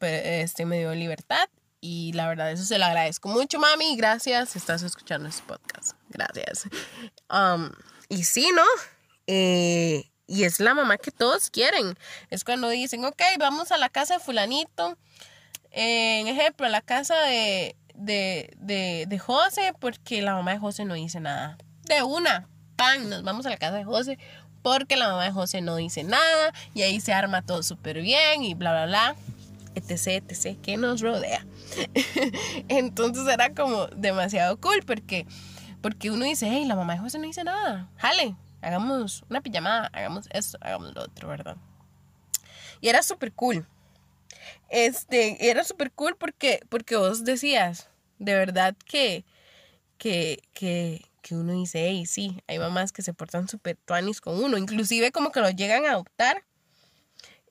este 0.00 0.66
me 0.66 0.78
dio 0.78 0.94
libertad 0.94 1.48
y 1.80 2.12
la 2.14 2.28
verdad 2.28 2.50
eso 2.50 2.64
se 2.64 2.78
lo 2.78 2.84
agradezco 2.84 3.28
mucho, 3.28 3.58
mami, 3.58 3.96
gracias, 3.96 4.56
estás 4.56 4.82
escuchando 4.82 5.28
este 5.28 5.42
podcast, 5.42 5.92
gracias. 6.08 6.64
Y 8.08 8.24
sí, 8.24 8.50
¿no? 8.54 8.64
Eh, 9.26 10.10
y 10.26 10.44
es 10.44 10.60
la 10.60 10.74
mamá 10.74 10.96
que 10.96 11.10
todos 11.10 11.50
quieren. 11.50 11.98
Es 12.30 12.44
cuando 12.44 12.68
dicen, 12.68 13.04
ok, 13.04 13.20
vamos 13.38 13.70
a 13.70 13.78
la 13.78 13.88
casa 13.88 14.14
de 14.14 14.20
fulanito. 14.20 14.96
en 15.70 16.26
ejemplo, 16.26 16.66
a 16.66 16.70
la 16.70 16.80
casa 16.80 17.20
de, 17.22 17.76
de, 17.94 18.54
de, 18.58 19.06
de 19.08 19.18
José 19.18 19.72
porque 19.78 20.22
la 20.22 20.34
mamá 20.34 20.52
de 20.52 20.58
José 20.58 20.84
no 20.84 20.94
dice 20.94 21.20
nada. 21.20 21.56
De 21.84 22.02
una, 22.02 22.48
pan, 22.76 23.08
nos 23.08 23.22
vamos 23.22 23.46
a 23.46 23.50
la 23.50 23.56
casa 23.56 23.76
de 23.76 23.84
José 23.84 24.18
porque 24.62 24.96
la 24.96 25.08
mamá 25.08 25.24
de 25.24 25.30
José 25.30 25.60
no 25.60 25.76
dice 25.76 26.04
nada 26.04 26.52
y 26.72 26.82
ahí 26.82 27.00
se 27.00 27.12
arma 27.12 27.42
todo 27.42 27.62
súper 27.62 28.00
bien 28.00 28.42
y 28.42 28.54
bla, 28.54 28.72
bla, 28.72 28.86
bla, 28.86 29.16
etc, 29.74 30.24
etc, 30.28 30.58
que 30.60 30.76
nos 30.76 31.02
rodea. 31.02 31.44
Entonces 32.68 33.26
era 33.28 33.54
como 33.54 33.86
demasiado 33.88 34.58
cool 34.58 34.82
porque, 34.86 35.26
porque 35.82 36.10
uno 36.10 36.24
dice, 36.24 36.48
hey, 36.50 36.64
la 36.64 36.76
mamá 36.76 36.94
de 36.94 37.00
José 37.00 37.18
no 37.18 37.26
dice 37.26 37.44
nada, 37.44 37.90
jale, 37.98 38.36
hagamos 38.62 39.24
una 39.28 39.42
pijamada, 39.42 39.90
hagamos 39.92 40.26
esto, 40.30 40.56
hagamos 40.62 40.94
lo 40.94 41.02
otro, 41.02 41.28
¿verdad? 41.28 41.56
Y 42.80 42.88
era 42.88 43.02
súper 43.02 43.32
cool 43.32 43.66
este, 44.68 45.50
era 45.50 45.64
súper 45.64 45.92
cool 45.92 46.16
porque, 46.16 46.60
porque 46.68 46.96
vos 46.96 47.24
decías, 47.24 47.88
de 48.18 48.34
verdad 48.34 48.74
que, 48.86 49.24
que, 49.98 50.42
que, 50.52 51.04
que 51.22 51.34
uno 51.34 51.52
dice, 51.52 51.86
hey, 51.86 52.06
sí, 52.06 52.42
hay 52.46 52.58
mamás 52.58 52.92
que 52.92 53.02
se 53.02 53.14
portan 53.14 53.48
súper 53.48 53.76
tuanis 53.84 54.20
con 54.20 54.42
uno, 54.42 54.58
inclusive 54.58 55.12
como 55.12 55.32
que 55.32 55.40
lo 55.40 55.50
llegan 55.50 55.84
a 55.86 55.92
adoptar, 55.92 56.44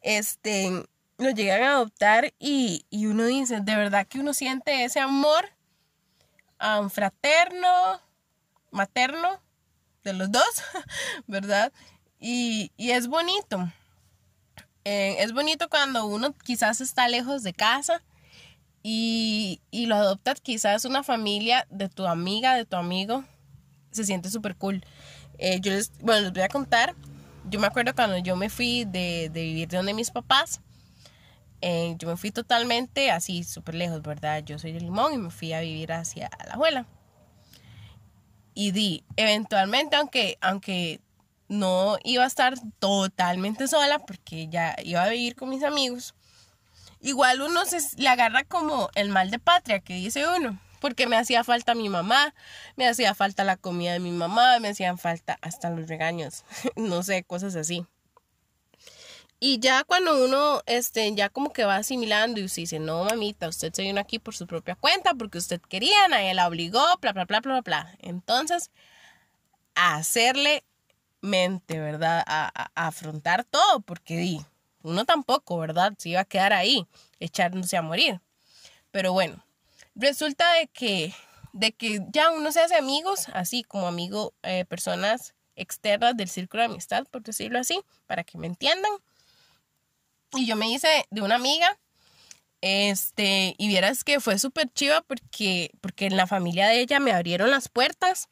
este, 0.01 0.85
lo 1.17 1.29
llegan 1.29 1.63
a 1.63 1.71
adoptar 1.73 2.33
y, 2.39 2.85
y 2.89 3.05
uno 3.05 3.25
dice, 3.25 3.61
de 3.61 3.75
verdad 3.75 4.07
que 4.07 4.19
uno 4.19 4.33
siente 4.33 4.83
ese 4.83 4.99
amor 4.99 5.45
um, 6.61 6.89
fraterno, 6.89 8.01
materno, 8.71 9.41
de 10.03 10.13
los 10.13 10.31
dos, 10.31 10.63
¿verdad? 11.27 11.71
Y, 12.19 12.71
y 12.77 12.91
es 12.91 13.07
bonito. 13.07 13.71
Eh, 14.85 15.17
es 15.19 15.33
bonito 15.33 15.69
cuando 15.69 16.05
uno 16.05 16.33
quizás 16.43 16.81
está 16.81 17.07
lejos 17.07 17.43
de 17.43 17.53
casa 17.53 18.01
y, 18.83 19.61
lo 19.71 19.95
adoptas 19.95 20.41
quizás 20.41 20.83
una 20.83 21.03
familia 21.03 21.65
de 21.69 21.87
tu 21.87 22.05
amiga, 22.05 22.55
de 22.55 22.65
tu 22.65 22.75
amigo. 22.75 23.23
Se 23.91 24.03
siente 24.03 24.29
súper 24.29 24.55
cool. 24.55 24.83
Eh, 25.37 25.59
yo 25.61 25.71
les, 25.71 25.91
bueno, 25.99 26.21
les 26.23 26.33
voy 26.33 26.41
a 26.41 26.49
contar. 26.49 26.95
Yo 27.49 27.59
me 27.59 27.67
acuerdo 27.67 27.95
cuando 27.95 28.17
yo 28.17 28.35
me 28.35 28.49
fui 28.49 28.85
de, 28.85 29.29
vivir 29.33 29.67
de 29.69 29.77
donde 29.77 29.93
mis 29.93 30.11
papás. 30.11 30.61
eh, 31.61 31.95
yo 31.97 32.09
me 32.09 32.17
fui 32.17 32.31
totalmente 32.31 33.11
así, 33.11 33.43
súper 33.43 33.75
lejos, 33.75 34.01
¿verdad? 34.01 34.43
Yo 34.43 34.59
soy 34.59 34.73
de 34.73 34.81
Limón 34.81 35.13
y 35.13 35.17
me 35.17 35.29
fui 35.29 35.53
a 35.53 35.61
vivir 35.61 35.93
hacia 35.93 36.29
la 36.45 36.55
abuela. 36.55 36.85
Y 38.53 38.71
di, 38.71 39.03
eventualmente, 39.15 39.95
aunque, 39.95 40.37
aunque 40.41 40.99
no 41.53 41.97
iba 42.03 42.23
a 42.23 42.27
estar 42.27 42.55
totalmente 42.79 43.67
sola, 43.67 43.99
porque 43.99 44.47
ya 44.49 44.75
iba 44.83 45.03
a 45.03 45.09
vivir 45.09 45.35
con 45.35 45.49
mis 45.49 45.63
amigos, 45.63 46.15
igual 46.99 47.41
uno 47.41 47.65
se, 47.65 47.79
le 47.97 48.09
agarra 48.09 48.43
como 48.43 48.89
el 48.95 49.09
mal 49.09 49.29
de 49.31 49.39
patria 49.39 49.79
que 49.79 49.93
dice 49.93 50.25
uno, 50.27 50.59
porque 50.81 51.07
me 51.07 51.15
hacía 51.15 51.43
falta 51.43 51.75
mi 51.75 51.89
mamá, 51.89 52.33
me 52.75 52.87
hacía 52.87 53.13
falta 53.13 53.43
la 53.43 53.55
comida 53.55 53.93
de 53.93 53.99
mi 53.99 54.11
mamá, 54.11 54.59
me 54.59 54.69
hacían 54.69 54.97
falta 54.97 55.37
hasta 55.41 55.69
los 55.69 55.87
regaños, 55.87 56.43
no 56.75 57.03
sé, 57.03 57.23
cosas 57.23 57.55
así. 57.55 57.85
Y 59.39 59.59
ya 59.59 59.83
cuando 59.83 60.23
uno, 60.23 60.61
este, 60.67 61.13
ya 61.13 61.27
como 61.27 61.51
que 61.51 61.65
va 61.65 61.75
asimilando 61.75 62.39
y 62.39 62.45
usted 62.45 62.61
dice, 62.61 62.79
no, 62.79 63.03
mamita, 63.03 63.49
usted 63.49 63.73
se 63.73 63.81
vino 63.81 63.99
aquí 63.99 64.17
por 64.17 64.33
su 64.33 64.47
propia 64.47 64.75
cuenta, 64.75 65.13
porque 65.15 65.37
usted 65.37 65.59
quería, 65.59 66.07
nadie 66.07 66.33
la 66.33 66.47
obligó, 66.47 66.83
bla, 67.01 67.11
bla, 67.11 67.25
bla, 67.25 67.41
bla, 67.41 67.61
bla. 67.61 67.95
Entonces, 67.99 68.71
hacerle 69.75 70.63
mente, 71.23 71.79
¿verdad? 71.79 72.23
A, 72.27 72.69
afrontar 72.75 73.45
todo, 73.45 73.79
porque 73.81 74.17
di, 74.17 74.45
uno 74.83 75.05
tampoco, 75.05 75.57
¿verdad? 75.57 75.93
Se 75.97 76.09
iba 76.09 76.19
a 76.19 76.25
quedar 76.25 76.53
ahí, 76.53 76.85
echándose 77.19 77.77
a 77.77 77.81
morir. 77.81 78.21
Pero 78.91 79.13
bueno, 79.13 79.43
resulta 79.95 80.53
de 80.53 80.67
que, 80.67 81.13
de 81.53 81.71
que 81.71 82.01
ya 82.11 82.29
uno 82.29 82.51
se 82.51 82.61
hace 82.61 82.75
amigos, 82.75 83.29
así 83.33 83.63
como 83.63 83.87
amigo, 83.87 84.33
eh, 84.43 84.65
personas 84.65 85.33
externas 85.55 86.17
del 86.17 86.29
círculo 86.29 86.61
de 86.61 86.69
amistad, 86.69 87.05
por 87.09 87.23
decirlo 87.23 87.57
así, 87.57 87.81
para 88.05 88.23
que 88.23 88.37
me 88.37 88.47
entiendan. 88.47 88.91
Y 90.33 90.45
yo 90.45 90.55
me 90.55 90.69
hice 90.69 91.05
de 91.09 91.21
una 91.21 91.35
amiga. 91.35 91.79
Este, 92.61 93.55
y 93.57 93.67
vieras 93.67 94.03
que 94.03 94.19
fue 94.19 94.39
súper 94.39 94.71
chiva 94.71 95.01
porque, 95.01 95.71
porque 95.81 96.05
en 96.05 96.15
la 96.15 96.27
familia 96.27 96.67
de 96.67 96.79
ella 96.79 96.99
me 96.99 97.11
abrieron 97.11 97.51
las 97.51 97.67
puertas 97.67 98.29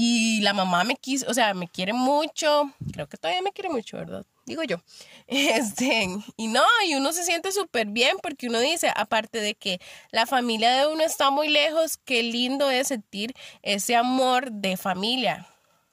y 0.00 0.40
la 0.42 0.54
mamá 0.54 0.84
me 0.84 0.94
quiso, 0.94 1.26
o 1.28 1.34
sea, 1.34 1.54
me 1.54 1.66
quiere 1.66 1.92
mucho, 1.92 2.72
creo 2.92 3.08
que 3.08 3.16
todavía 3.16 3.42
me 3.42 3.50
quiere 3.50 3.68
mucho, 3.68 3.96
¿verdad? 3.96 4.24
Digo 4.46 4.62
yo. 4.62 4.80
Este, 5.26 6.06
y 6.36 6.46
no, 6.46 6.62
y 6.86 6.94
uno 6.94 7.12
se 7.12 7.24
siente 7.24 7.50
súper 7.50 7.88
bien 7.88 8.16
porque 8.22 8.46
uno 8.46 8.60
dice, 8.60 8.92
aparte 8.94 9.40
de 9.40 9.56
que 9.56 9.80
la 10.12 10.24
familia 10.24 10.70
de 10.70 10.86
uno 10.86 11.02
está 11.02 11.30
muy 11.30 11.48
lejos, 11.48 11.98
qué 12.04 12.22
lindo 12.22 12.70
es 12.70 12.88
sentir 12.88 13.34
ese 13.62 13.96
amor 13.96 14.52
de 14.52 14.76
familia. 14.76 15.48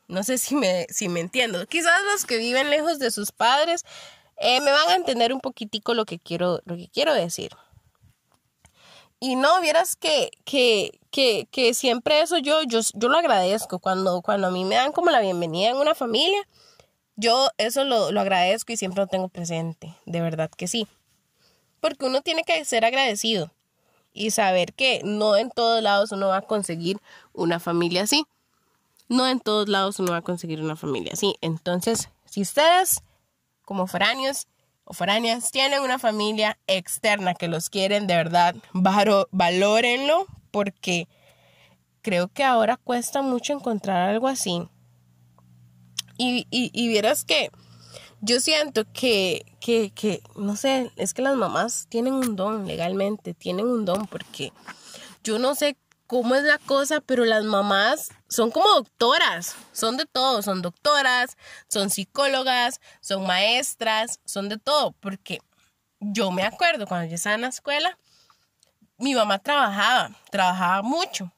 No 0.08 0.24
sé 0.24 0.38
si 0.38 0.54
me, 0.54 0.86
si 0.90 1.10
me 1.10 1.20
entiendo. 1.20 1.66
Quizás 1.66 2.00
los 2.14 2.26
que 2.26 2.38
viven 2.38 2.70
lejos 2.70 3.00
de 3.00 3.10
sus 3.10 3.32
padres 3.32 3.84
eh, 4.38 4.62
me 4.62 4.72
van 4.72 4.88
a 4.90 4.96
entender 4.96 5.34
un 5.34 5.42
poquitico 5.42 5.96
lo 5.96 6.06
que 6.06 6.20
quiero, 6.20 6.62
lo 6.66 6.78
que 6.78 6.90
quiero 6.90 7.14
decir. 7.16 7.52
Y 9.20 9.36
no, 9.36 9.62
vieras 9.62 9.96
que, 9.96 10.30
que, 10.44 11.00
que, 11.10 11.48
que 11.52 11.74
siempre 11.74 12.22
eso 12.22 12.38
yo, 12.38 12.64
yo, 12.64 12.82
yo 12.94 13.10
lo 13.10 13.18
agradezco. 13.18 13.80
Cuando, 13.80 14.22
cuando 14.22 14.48
a 14.48 14.52
mí 14.52 14.66
me 14.66 14.76
dan 14.76 14.92
como 14.92 15.10
la 15.10 15.22
bienvenida 15.22 15.70
en 15.70 15.78
una 15.78 15.96
familia, 15.96 16.40
yo 17.16 17.50
eso 17.58 17.84
lo, 17.86 18.12
lo 18.12 18.22
agradezco 18.22 18.74
y 18.74 18.78
siempre 18.78 19.02
lo 19.02 19.08
tengo 19.08 19.30
presente. 19.30 19.96
De 20.06 20.22
verdad 20.22 20.50
que 20.50 20.68
sí. 20.68 20.88
Porque 21.80 22.06
uno 22.06 22.22
tiene 22.22 22.44
que 22.44 22.64
ser 22.66 22.84
agradecido 22.86 23.52
y 24.14 24.32
saber 24.32 24.74
que 24.74 25.02
no 25.04 25.36
en 25.38 25.50
todos 25.52 25.82
lados 25.82 26.12
uno 26.12 26.28
va 26.28 26.38
a 26.38 26.42
conseguir 26.42 26.98
una 27.34 27.60
familia 27.60 28.04
así. 28.04 28.26
No 29.08 29.28
en 29.28 29.40
todos 29.40 29.70
lados 29.70 30.00
uno 30.00 30.14
va 30.14 30.18
a 30.18 30.24
conseguir 30.24 30.62
una 30.62 30.76
familia 30.76 31.12
así. 31.14 31.36
Entonces, 31.42 32.10
si 32.26 32.42
ustedes 32.42 33.04
como 33.64 33.88
foráneos 33.88 34.48
o 34.86 34.94
foráneas 34.94 35.52
tienen 35.52 35.82
una 35.82 36.00
familia 36.00 36.58
externa 36.68 37.34
que 37.34 37.48
los 37.48 37.70
quieren 37.70 38.08
de 38.08 38.16
verdad, 38.16 38.56
valórenlo 38.74 40.28
porque 40.52 41.08
creo 42.02 42.28
que 42.28 42.44
ahora 42.44 42.78
cuesta 42.78 43.22
mucho 43.24 43.54
encontrar 43.54 44.10
algo 44.10 44.28
así. 44.28 44.70
Y, 46.18 46.48
y, 46.50 46.88
vieras 46.88 47.26
que 47.26 47.50
yo 48.22 48.40
siento 48.40 48.86
que, 48.94 49.46
que, 49.60 49.92
que, 49.92 50.22
no 50.38 50.56
sé, 50.56 50.92
es 50.96 51.14
que 51.14 51.22
las 51.22 51.36
mamás 51.36 51.88
tienen 51.90 52.14
un 52.14 52.38
don 52.38 52.66
legalmente, 52.68 53.34
tienen 53.34 53.66
un 53.66 53.84
don 53.84 54.08
porque 54.08 54.54
yo 55.26 55.40
no 55.40 55.56
sé 55.56 55.76
cómo 56.08 56.36
es 56.36 56.44
la 56.44 56.58
cosa, 56.60 57.02
pero 57.02 57.26
las 57.26 57.44
mamás 57.44 58.12
son 58.36 58.52
como 58.52 58.68
doctoras, 58.68 59.56
son 59.72 59.96
de 59.96 60.06
todo, 60.06 60.42
son 60.42 60.62
doctoras, 60.62 61.38
son 61.70 61.90
psicólogas, 61.90 62.82
son 63.00 63.26
maestras, 63.26 64.20
son 64.26 64.50
de 64.50 64.58
todo, 64.58 64.92
porque 65.00 65.40
yo 66.02 66.32
me 66.32 66.44
acuerdo 66.44 66.86
cuando 66.86 67.08
yo 67.08 67.16
estaba 67.16 67.36
en 67.36 67.42
la 67.44 67.48
escuela, 67.48 67.98
mi 68.98 69.16
mamá 69.16 69.40
trabajaba, 69.40 70.12
trabajaba 70.32 70.82
mucho 70.82 71.32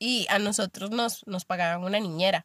y 0.00 0.26
a 0.28 0.40
nosotros 0.40 0.90
nos, 0.90 1.24
nos 1.28 1.44
pagaban 1.44 1.84
una 1.84 2.00
niñera. 2.00 2.44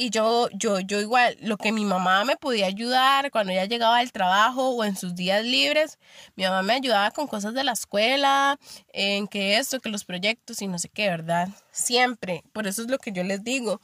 Y 0.00 0.08
yo, 0.08 0.48
yo, 0.54 0.80
yo 0.80 0.98
igual, 0.98 1.36
lo 1.42 1.58
que 1.58 1.72
mi 1.72 1.84
mamá 1.84 2.24
me 2.24 2.38
podía 2.38 2.64
ayudar 2.64 3.30
cuando 3.30 3.52
ella 3.52 3.66
llegaba 3.66 3.98
del 3.98 4.12
trabajo 4.12 4.70
o 4.70 4.82
en 4.82 4.96
sus 4.96 5.14
días 5.14 5.44
libres, 5.44 5.98
mi 6.36 6.44
mamá 6.44 6.62
me 6.62 6.72
ayudaba 6.72 7.10
con 7.10 7.26
cosas 7.26 7.52
de 7.52 7.64
la 7.64 7.72
escuela, 7.72 8.58
en 8.94 9.28
que 9.28 9.58
esto, 9.58 9.78
que 9.78 9.90
los 9.90 10.06
proyectos 10.06 10.62
y 10.62 10.68
no 10.68 10.78
sé 10.78 10.88
qué, 10.88 11.10
¿verdad? 11.10 11.50
Siempre. 11.70 12.42
Por 12.54 12.66
eso 12.66 12.80
es 12.80 12.88
lo 12.88 12.96
que 12.96 13.12
yo 13.12 13.22
les 13.24 13.44
digo. 13.44 13.78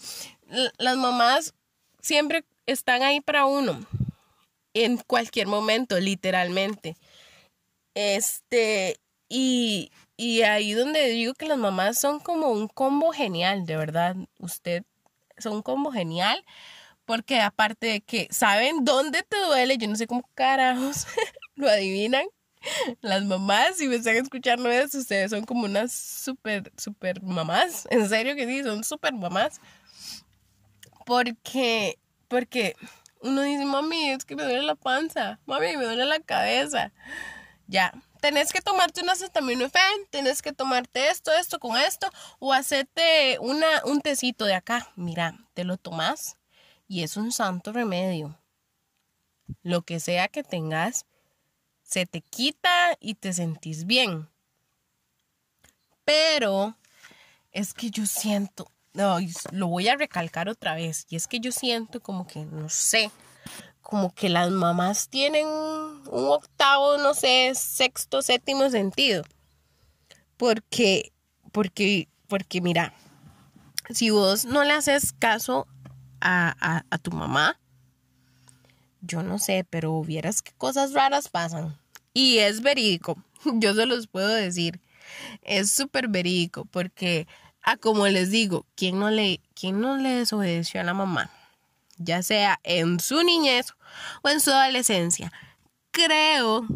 Las 0.78 0.96
mamás 0.96 1.52
siempre 2.00 2.46
están 2.64 3.02
ahí 3.02 3.20
para 3.20 3.44
uno. 3.44 3.84
En 4.72 4.96
cualquier 4.96 5.48
momento, 5.48 6.00
literalmente. 6.00 6.96
Este, 7.92 8.96
y, 9.28 9.92
y 10.16 10.40
ahí 10.44 10.72
donde 10.72 11.10
digo 11.10 11.34
que 11.34 11.44
las 11.44 11.58
mamás 11.58 12.00
son 12.00 12.20
como 12.20 12.48
un 12.48 12.68
combo 12.68 13.12
genial, 13.12 13.66
de 13.66 13.76
verdad. 13.76 14.16
Usted 14.38 14.82
son 15.38 15.54
un 15.54 15.62
combo 15.62 15.92
genial. 15.92 16.44
Porque 17.04 17.40
aparte 17.40 17.86
de 17.86 18.00
que 18.00 18.28
saben 18.32 18.84
dónde 18.84 19.22
te 19.22 19.38
duele, 19.38 19.78
yo 19.78 19.86
no 19.86 19.94
sé 19.94 20.06
cómo 20.06 20.28
carajos 20.34 21.06
lo 21.54 21.68
adivinan. 21.68 22.26
Las 23.00 23.24
mamás, 23.24 23.76
si 23.76 23.86
me 23.86 23.96
están 23.96 24.16
escuchando 24.16 24.68
eso, 24.68 24.98
ustedes 24.98 25.30
son 25.30 25.44
como 25.44 25.66
unas 25.66 25.92
super, 25.92 26.72
super 26.76 27.22
mamás. 27.22 27.86
En 27.90 28.08
serio 28.08 28.34
que 28.34 28.46
sí, 28.46 28.64
son 28.64 28.82
super 28.82 29.12
mamás. 29.12 29.60
Porque, 31.04 31.98
porque 32.26 32.74
uno 33.20 33.42
dice, 33.42 33.64
mami, 33.64 34.10
es 34.10 34.24
que 34.24 34.34
me 34.34 34.42
duele 34.42 34.62
la 34.62 34.74
panza. 34.74 35.38
Mami, 35.46 35.76
me 35.76 35.84
duele 35.84 36.06
la 36.06 36.18
cabeza. 36.18 36.92
Ya, 37.68 37.92
tenés 38.20 38.52
que 38.52 38.60
tomarte 38.60 39.02
una 39.02 39.12
acetaminofén, 39.12 40.06
tenés 40.10 40.42
que 40.42 40.52
tomarte 40.52 41.08
esto, 41.08 41.32
esto 41.32 41.58
con 41.58 41.76
esto, 41.76 42.10
o 42.38 42.52
hacerte 42.52 43.38
una, 43.40 43.66
un 43.84 44.00
tecito 44.00 44.44
de 44.44 44.54
acá. 44.54 44.92
Mira, 44.96 45.38
te 45.54 45.64
lo 45.64 45.76
tomas 45.76 46.36
y 46.88 47.02
es 47.02 47.16
un 47.16 47.32
santo 47.32 47.72
remedio. 47.72 48.38
Lo 49.62 49.82
que 49.82 50.00
sea 50.00 50.28
que 50.28 50.42
tengas, 50.42 51.06
se 51.82 52.06
te 52.06 52.20
quita 52.20 52.96
y 53.00 53.14
te 53.14 53.32
sentís 53.32 53.86
bien. 53.86 54.28
Pero 56.04 56.76
es 57.52 57.74
que 57.74 57.90
yo 57.90 58.06
siento, 58.06 58.70
no, 58.92 59.18
lo 59.52 59.68
voy 59.68 59.88
a 59.88 59.96
recalcar 59.96 60.48
otra 60.48 60.74
vez, 60.74 61.06
y 61.08 61.16
es 61.16 61.26
que 61.26 61.40
yo 61.40 61.52
siento 61.52 62.00
como 62.00 62.26
que, 62.26 62.44
no 62.44 62.68
sé, 62.68 63.10
como 63.88 64.12
que 64.12 64.28
las 64.28 64.50
mamás 64.50 65.08
tienen 65.08 65.46
un 65.46 66.24
octavo, 66.28 66.98
no 66.98 67.14
sé, 67.14 67.52
sexto, 67.54 68.20
séptimo 68.20 68.68
sentido. 68.68 69.22
Porque, 70.36 71.12
porque, 71.52 72.08
porque 72.26 72.60
mira, 72.60 72.92
si 73.90 74.10
vos 74.10 74.44
no 74.44 74.64
le 74.64 74.72
haces 74.72 75.12
caso 75.12 75.68
a, 76.20 76.82
a, 76.90 76.98
tu 76.98 77.12
mamá, 77.12 77.60
yo 79.02 79.22
no 79.22 79.38
sé, 79.38 79.64
pero 79.70 80.02
vieras 80.02 80.42
qué 80.42 80.50
cosas 80.58 80.92
raras 80.92 81.28
pasan. 81.28 81.78
Y 82.12 82.38
es 82.38 82.62
verídico, 82.62 83.22
yo 83.44 83.72
se 83.72 83.86
los 83.86 84.08
puedo 84.08 84.30
decir. 84.30 84.80
Es 85.42 85.70
súper 85.70 86.08
verídico 86.08 86.64
porque, 86.64 87.28
a 87.62 87.72
ah, 87.72 87.76
como 87.76 88.08
les 88.08 88.32
digo, 88.32 88.66
¿quién 88.74 88.98
no, 88.98 89.10
le, 89.10 89.40
¿quién 89.54 89.80
no 89.80 89.96
le 89.96 90.08
desobedeció 90.08 90.80
a 90.80 90.84
la 90.84 90.92
mamá? 90.92 91.30
Ya 91.96 92.22
sea 92.22 92.60
en 92.62 93.00
su 93.00 93.22
niñez 93.22 93.74
o 94.22 94.28
en 94.28 94.40
su 94.40 94.50
adolescencia. 94.50 95.32
Creo 95.90 96.66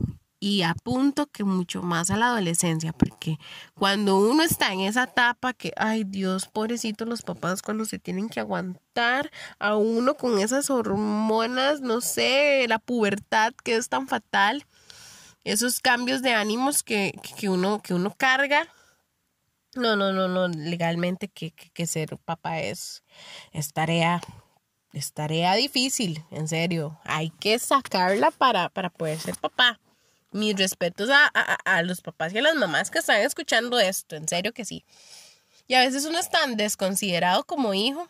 y 0.43 0.63
apunto 0.63 1.27
que 1.27 1.45
mucho 1.45 1.83
más 1.83 2.11
a 2.11 2.17
la 2.17 2.29
adolescencia, 2.29 2.95
porque 2.95 3.39
cuando 3.75 4.19
uno 4.19 4.43
está 4.43 4.73
en 4.73 4.81
esa 4.81 5.05
etapa 5.05 5.53
que, 5.53 5.73
ay 5.77 6.05
Dios, 6.05 6.49
pobrecito 6.49 7.05
los 7.05 7.21
papás 7.21 7.61
cuando 7.61 7.85
se 7.85 7.99
tienen 7.99 8.31
que 8.31 8.41
aguantar 8.41 9.31
a 9.59 9.77
uno 9.77 10.15
con 10.15 10.39
esas 10.39 10.71
hormonas, 10.71 11.83
no 11.83 12.01
sé, 12.01 12.65
la 12.69 12.79
pubertad 12.79 13.53
que 13.63 13.77
es 13.77 13.91
tan 13.91 14.09
fatal, 14.09 14.65
esos 15.45 15.81
cambios 15.81 16.23
de 16.23 16.33
ánimos 16.33 16.83
que, 16.83 17.13
uno, 17.43 17.83
que 17.83 17.93
uno 17.93 18.15
carga. 18.17 18.67
No, 19.75 19.95
no, 19.95 20.13
no, 20.13 20.27
no, 20.27 20.49
legalmente 20.49 21.29
que, 21.29 21.53
que 21.53 21.87
ser 21.87 22.17
papá 22.19 22.61
es, 22.61 23.05
es 23.53 23.73
tarea 23.73 24.21
es 24.93 25.13
tarea 25.13 25.55
difícil, 25.55 26.25
en 26.31 26.49
serio. 26.49 26.99
Hay 27.05 27.31
que 27.31 27.59
sacarla 27.59 28.31
para, 28.31 28.69
para 28.69 28.91
poder 28.91 29.19
ser 29.19 29.37
papá. 29.37 29.79
mis 30.33 30.57
respetos 30.57 31.11
a, 31.11 31.83
los 31.83 32.01
papás 32.01 32.33
y 32.33 32.39
a 32.39 32.43
las 32.43 32.55
mamás 32.55 32.91
que 32.91 32.99
están 32.99 33.21
escuchando 33.21 33.79
esto, 33.81 34.17
en 34.17 34.29
serio 34.29 34.53
que 34.53 34.65
sí. 34.65 34.85
Y 35.67 35.75
a 35.75 35.81
veces 35.81 36.05
uno 36.05 36.19
es 36.19 36.31
tan 36.31 36.57
desconsiderado 36.57 37.45
como 37.45 37.75
hijo 37.75 38.09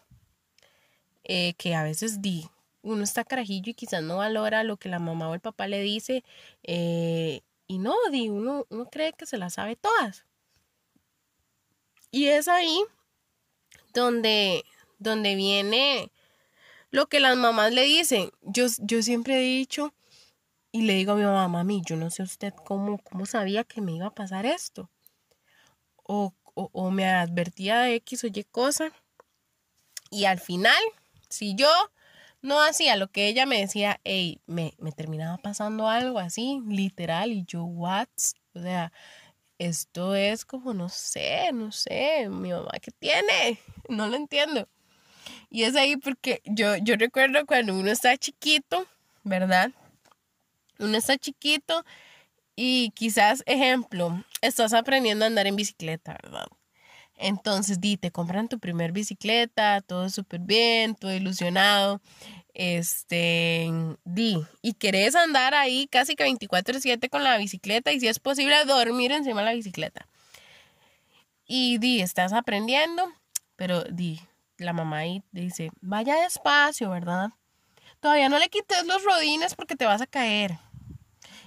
eh, 1.25 1.55
que 1.55 1.75
a 1.75 1.83
veces 1.83 2.21
di, 2.21 2.49
uno 2.83 3.05
está 3.05 3.25
carajillo 3.25 3.71
y 3.71 3.75
quizás 3.75 4.03
no 4.03 4.19
valora 4.19 4.65
lo 4.65 4.77
que 4.77 4.89
la 4.89 4.99
mamá 4.99 5.29
o 5.29 5.35
el 5.35 5.41
papá 5.41 5.67
le 5.67 5.81
dice. 5.81 6.25
Eh, 6.63 7.41
y 7.67 7.79
no, 7.79 7.95
di, 8.11 8.29
uno, 8.29 8.67
uno 8.71 8.87
cree 8.91 9.13
que 9.13 9.27
se 9.27 9.39
las 9.39 9.55
sabe 9.55 9.77
todas. 9.77 10.25
Y 12.11 12.27
es 12.27 12.49
ahí 12.49 12.83
donde, 13.93 14.65
donde 14.99 15.35
viene 15.37 16.11
lo 16.91 17.09
que 17.09 17.21
las 17.21 17.37
mamás 17.37 17.73
le 17.73 17.83
dicen. 17.83 18.31
Yo, 18.43 18.67
yo 18.79 19.03
siempre 19.03 19.39
he 19.39 19.43
dicho 19.43 19.95
y 20.73 20.83
le 20.83 20.95
digo 20.95 21.13
a 21.13 21.17
mi 21.17 21.23
mamá, 21.23 21.49
mami, 21.49 21.83
yo 21.85 21.97
no 21.97 22.11
sé 22.11 22.23
usted 22.23 22.55
cómo, 22.65 22.99
cómo 22.99 23.27
sabía 23.27 23.65
que 23.65 23.81
me 23.81 23.93
iba 23.93 24.07
a 24.07 24.15
pasar 24.15 24.47
esto. 24.47 24.89
O, 25.97 26.35
o, 26.55 26.91
me 26.91 27.07
advertía 27.07 27.81
de 27.81 27.97
X 27.97 28.25
o 28.25 28.27
Y 28.29 28.45
cosa. 28.45 28.93
Y 30.11 30.25
al 30.25 30.41
final, 30.41 30.83
si 31.29 31.55
yo 31.55 31.69
no 32.43 32.61
hacía 32.63 32.97
lo 32.97 33.09
que 33.09 33.29
ella 33.29 33.47
me 33.47 33.61
decía, 33.61 34.01
hey, 34.05 34.41
me, 34.47 34.75
me 34.79 34.93
terminaba 34.93 35.39
pasando 35.39 35.89
algo 35.89 36.19
así, 36.19 36.61
literal, 36.67 37.33
y 37.33 37.45
yo, 37.47 37.65
what? 37.65 38.09
O 38.55 38.61
sea, 38.61 38.93
esto 39.59 40.15
es 40.15 40.45
como, 40.45 40.75
no 40.75 40.89
sé, 40.89 41.53
no 41.53 41.71
sé, 41.71 42.29
mi 42.29 42.51
mamá, 42.51 42.71
¿qué 42.81 42.91
tiene? 42.93 43.61
No 43.89 44.07
lo 44.07 44.17
entiendo. 44.17 44.69
Y 45.51 45.65
es 45.65 45.75
ahí 45.75 45.97
porque 45.97 46.41
yo, 46.45 46.77
yo 46.77 46.95
recuerdo 46.97 47.45
cuando 47.45 47.77
uno 47.77 47.91
está 47.91 48.17
chiquito, 48.17 48.87
¿verdad? 49.25 49.73
Uno 50.79 50.97
está 50.97 51.19
chiquito 51.19 51.85
y 52.55 52.91
quizás, 52.91 53.43
ejemplo, 53.47 54.25
estás 54.43 54.73
aprendiendo 54.73 55.25
a 55.25 55.29
andar 55.29 55.49
en 55.49 55.57
bicicleta, 55.57 56.17
¿verdad? 56.23 56.47
Entonces, 57.17 57.81
di, 57.81 57.97
te 57.97 58.11
compran 58.11 58.49
tu 58.49 58.59
primer 58.59 58.93
bicicleta, 58.93 59.83
todo 59.83 60.09
súper 60.09 60.41
bien, 60.41 60.95
todo 60.95 61.13
ilusionado. 61.13 62.01
Este, 62.55 63.71
di, 64.05 64.43
y 64.63 64.73
querés 64.75 65.15
andar 65.15 65.55
ahí 65.55 65.87
casi 65.91 66.17
que 66.17 66.25
24/7 66.25 67.09
con 67.09 67.25
la 67.25 67.37
bicicleta 67.39 67.93
y 67.93 68.01
si 68.01 68.09
es 68.09 68.19
posible 68.19 68.65
dormir 68.65 69.13
encima 69.13 69.41
de 69.41 69.47
la 69.47 69.55
bicicleta. 69.55 70.07
Y 71.47 71.79
di, 71.79 72.01
estás 72.01 72.33
aprendiendo, 72.33 73.13
pero 73.57 73.85
di, 73.85 74.21
la 74.65 74.73
mamá 74.73 74.99
ahí 74.99 75.23
dice, 75.33 75.71
vaya 75.81 76.17
despacio, 76.17 76.91
¿verdad? 76.91 77.31
Todavía 78.01 78.29
no 78.29 78.39
le 78.39 78.49
quites 78.49 78.87
los 78.87 79.05
rodines 79.05 79.55
porque 79.55 79.77
te 79.77 79.85
vas 79.85 80.01
a 80.01 80.07
caer. 80.07 80.59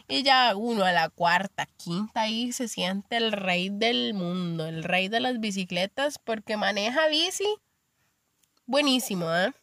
Y 0.08 0.23
ya 0.23 0.56
uno 0.56 0.84
a 0.84 0.91
la 0.91 1.10
cuarta, 1.10 1.65
quinta 1.78 2.21
ahí 2.21 2.52
se 2.52 2.67
siente 2.67 3.17
el 3.17 3.32
rey 3.32 3.69
del 3.69 4.13
mundo, 4.13 4.65
el 4.65 4.84
rey 4.84 5.08
de 5.08 5.19
las 5.19 5.39
bicicletas 5.39 6.19
porque 6.19 6.58
maneja 6.58 7.08
bici. 7.08 7.47
Buenísimo, 8.65 9.34
¿eh? 9.34 9.54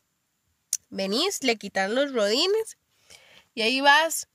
Venís, 0.88 1.42
le 1.44 1.56
quitan 1.56 1.94
los 1.94 2.12
rodines 2.12 2.78
y 3.54 3.62
ahí 3.62 3.80
vas. 3.80 4.28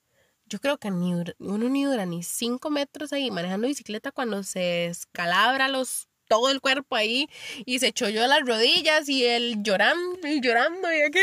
Yo 0.46 0.60
creo 0.60 0.78
que 0.78 0.92
ni, 0.92 1.14
uno 1.40 1.70
ni 1.70 1.84
dura 1.84 2.06
ni 2.06 2.22
cinco 2.24 2.70
metros 2.70 3.12
ahí 3.12 3.32
manejando 3.32 3.68
bicicleta 3.68 4.12
cuando 4.12 4.44
se 4.44 4.86
escalabra 4.86 5.68
los 5.68 6.08
todo 6.36 6.50
el 6.50 6.60
cuerpo 6.60 6.98
ahí 6.98 7.30
y 7.66 7.80
se 7.80 7.94
cholló 7.94 8.28
las 8.28 8.42
rodillas 8.42 9.08
y 9.08 9.26
él 9.26 9.64
llorando 9.64 10.28
y 10.28 10.42
llorando 10.42 10.94
y 10.94 11.02
aquí 11.02 11.20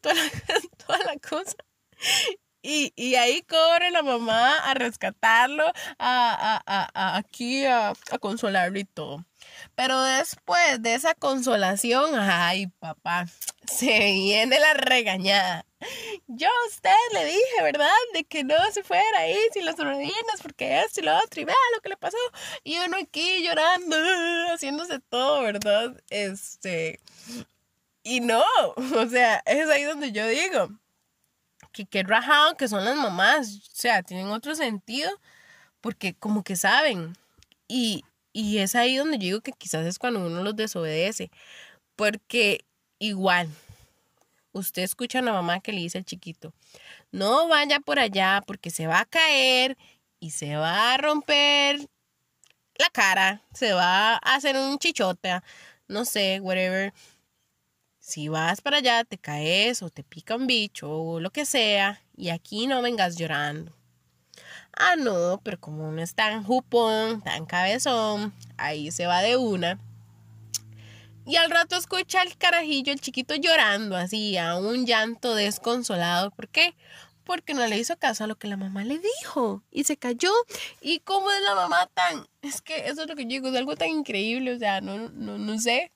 toda 0.00 0.14
la, 0.14 0.22
toda 0.86 0.98
la 1.00 1.16
cosa. 1.18 1.56
Y, 2.62 2.92
y, 2.94 3.16
ahí 3.16 3.42
corre 3.42 3.90
la 3.90 4.02
mamá 4.02 4.56
a 4.58 4.74
rescatarlo, 4.74 5.66
a, 5.66 5.74
a, 5.98 6.90
a, 6.94 7.16
aquí 7.16 7.66
a, 7.66 7.92
consolarlo 8.20 8.78
y 8.78 8.84
todo. 8.84 9.24
Pero 9.74 10.00
después 10.00 10.80
de 10.80 10.94
esa 10.94 11.14
consolación, 11.14 12.14
ay 12.14 12.68
papá, 12.78 13.26
se 13.66 13.98
viene 14.12 14.60
la 14.60 14.74
regañada. 14.74 15.66
Yo 16.26 16.48
a 16.48 16.68
usted 16.68 16.90
le 17.12 17.24
dije, 17.24 17.62
¿verdad? 17.62 17.88
De 18.14 18.24
que 18.24 18.44
no 18.44 18.54
se 18.72 18.82
fuera 18.82 19.18
ahí 19.18 19.38
sin 19.52 19.64
las 19.64 19.76
rodillas 19.76 20.40
porque 20.42 20.80
esto 20.80 21.00
y 21.00 21.04
lo 21.04 21.16
otro 21.16 21.40
y 21.40 21.44
vea 21.44 21.56
lo 21.74 21.80
que 21.80 21.88
le 21.90 21.96
pasó. 21.96 22.16
Y 22.64 22.78
uno 22.78 22.96
aquí 22.96 23.42
llorando, 23.42 23.96
haciéndose 24.52 25.00
todo, 25.00 25.42
¿verdad? 25.42 26.00
Este... 26.10 27.00
Y 28.04 28.20
no, 28.20 28.42
o 28.96 29.08
sea, 29.08 29.42
es 29.46 29.68
ahí 29.68 29.84
donde 29.84 30.12
yo 30.12 30.26
digo, 30.26 30.68
que 31.72 31.86
qué 31.86 32.02
rajado 32.02 32.56
que 32.56 32.68
son 32.68 32.84
las 32.84 32.96
mamás, 32.96 33.48
o 33.56 33.74
sea, 33.74 34.02
tienen 34.02 34.28
otro 34.28 34.54
sentido 34.54 35.10
porque 35.80 36.14
como 36.14 36.44
que 36.44 36.56
saben. 36.56 37.16
Y, 37.68 38.04
y 38.32 38.58
es 38.58 38.74
ahí 38.74 38.96
donde 38.96 39.18
yo 39.18 39.24
digo 39.24 39.40
que 39.40 39.52
quizás 39.52 39.86
es 39.86 39.98
cuando 39.98 40.24
uno 40.24 40.42
los 40.42 40.56
desobedece, 40.56 41.30
porque 41.96 42.64
igual, 42.98 43.48
usted 44.52 44.82
escucha 44.82 45.18
a 45.18 45.22
una 45.22 45.32
mamá 45.32 45.60
que 45.60 45.72
le 45.72 45.80
dice 45.80 45.98
al 45.98 46.04
chiquito, 46.04 46.52
no 47.10 47.48
vaya 47.48 47.80
por 47.80 47.98
allá 47.98 48.42
porque 48.46 48.70
se 48.70 48.86
va 48.86 49.00
a 49.00 49.06
caer 49.06 49.76
y 50.20 50.30
se 50.30 50.56
va 50.56 50.94
a 50.94 50.98
romper 50.98 51.80
la 52.78 52.88
cara, 52.90 53.42
se 53.52 53.72
va 53.72 54.14
a 54.14 54.16
hacer 54.34 54.56
un 54.56 54.78
chichote, 54.78 55.40
no 55.88 56.04
sé, 56.04 56.40
whatever 56.40 56.92
si 58.02 58.28
vas 58.28 58.60
para 58.60 58.78
allá, 58.78 59.04
te 59.04 59.16
caes 59.16 59.80
o 59.80 59.88
te 59.88 60.02
pica 60.02 60.34
un 60.34 60.48
bicho 60.48 60.90
o 60.90 61.20
lo 61.20 61.30
que 61.30 61.46
sea, 61.46 62.02
y 62.16 62.30
aquí 62.30 62.66
no 62.66 62.82
vengas 62.82 63.16
llorando. 63.16 63.72
Ah, 64.76 64.96
no, 64.96 65.40
pero 65.44 65.60
como 65.60 65.88
uno 65.88 66.02
es 66.02 66.14
tan 66.14 66.42
jupón, 66.42 67.22
tan 67.22 67.46
cabezón, 67.46 68.34
ahí 68.56 68.90
se 68.90 69.06
va 69.06 69.22
de 69.22 69.36
una. 69.36 69.78
Y 71.24 71.36
al 71.36 71.50
rato 71.50 71.76
escucha 71.76 72.22
el 72.22 72.36
carajillo, 72.36 72.92
el 72.92 73.00
chiquito 73.00 73.34
llorando 73.34 73.96
así, 73.96 74.36
a 74.36 74.56
un 74.56 74.86
llanto 74.86 75.34
desconsolado. 75.34 76.30
¿Por 76.30 76.48
qué? 76.48 76.74
Porque 77.24 77.54
no 77.54 77.66
le 77.66 77.78
hizo 77.78 77.96
caso 77.96 78.24
a 78.24 78.26
lo 78.26 78.36
que 78.36 78.48
la 78.48 78.56
mamá 78.56 78.84
le 78.84 78.98
dijo 78.98 79.62
y 79.70 79.84
se 79.84 79.96
cayó. 79.96 80.32
¿Y 80.80 81.00
cómo 81.00 81.30
es 81.30 81.40
la 81.42 81.54
mamá 81.54 81.88
tan? 81.94 82.26
Es 82.42 82.60
que 82.60 82.88
eso 82.88 83.02
es 83.02 83.08
lo 83.08 83.14
que 83.14 83.22
yo 83.22 83.28
digo, 83.28 83.48
es 83.48 83.56
algo 83.56 83.76
tan 83.76 83.88
increíble, 83.88 84.54
o 84.54 84.58
sea, 84.58 84.80
no, 84.80 85.08
no, 85.10 85.38
no 85.38 85.58
sé 85.58 85.92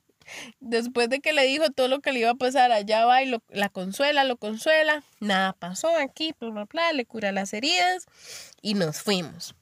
Después 0.60 1.08
de 1.08 1.20
que 1.20 1.32
le 1.32 1.44
dijo 1.44 1.70
todo 1.70 1.88
lo 1.88 2.00
que 2.00 2.12
le 2.12 2.20
iba 2.20 2.30
a 2.30 2.34
pasar, 2.34 2.72
allá 2.72 3.04
va 3.06 3.22
y 3.22 3.26
lo, 3.26 3.42
la 3.48 3.68
consuela, 3.68 4.24
lo 4.24 4.36
consuela. 4.36 5.04
Nada 5.20 5.52
pasó 5.52 5.96
aquí, 5.96 6.34
bla, 6.38 6.50
bla, 6.50 6.64
bla, 6.64 6.92
le 6.92 7.06
cura 7.06 7.32
las 7.32 7.52
heridas 7.52 8.06
y 8.60 8.74
nos 8.74 9.00
fuimos. 9.00 9.54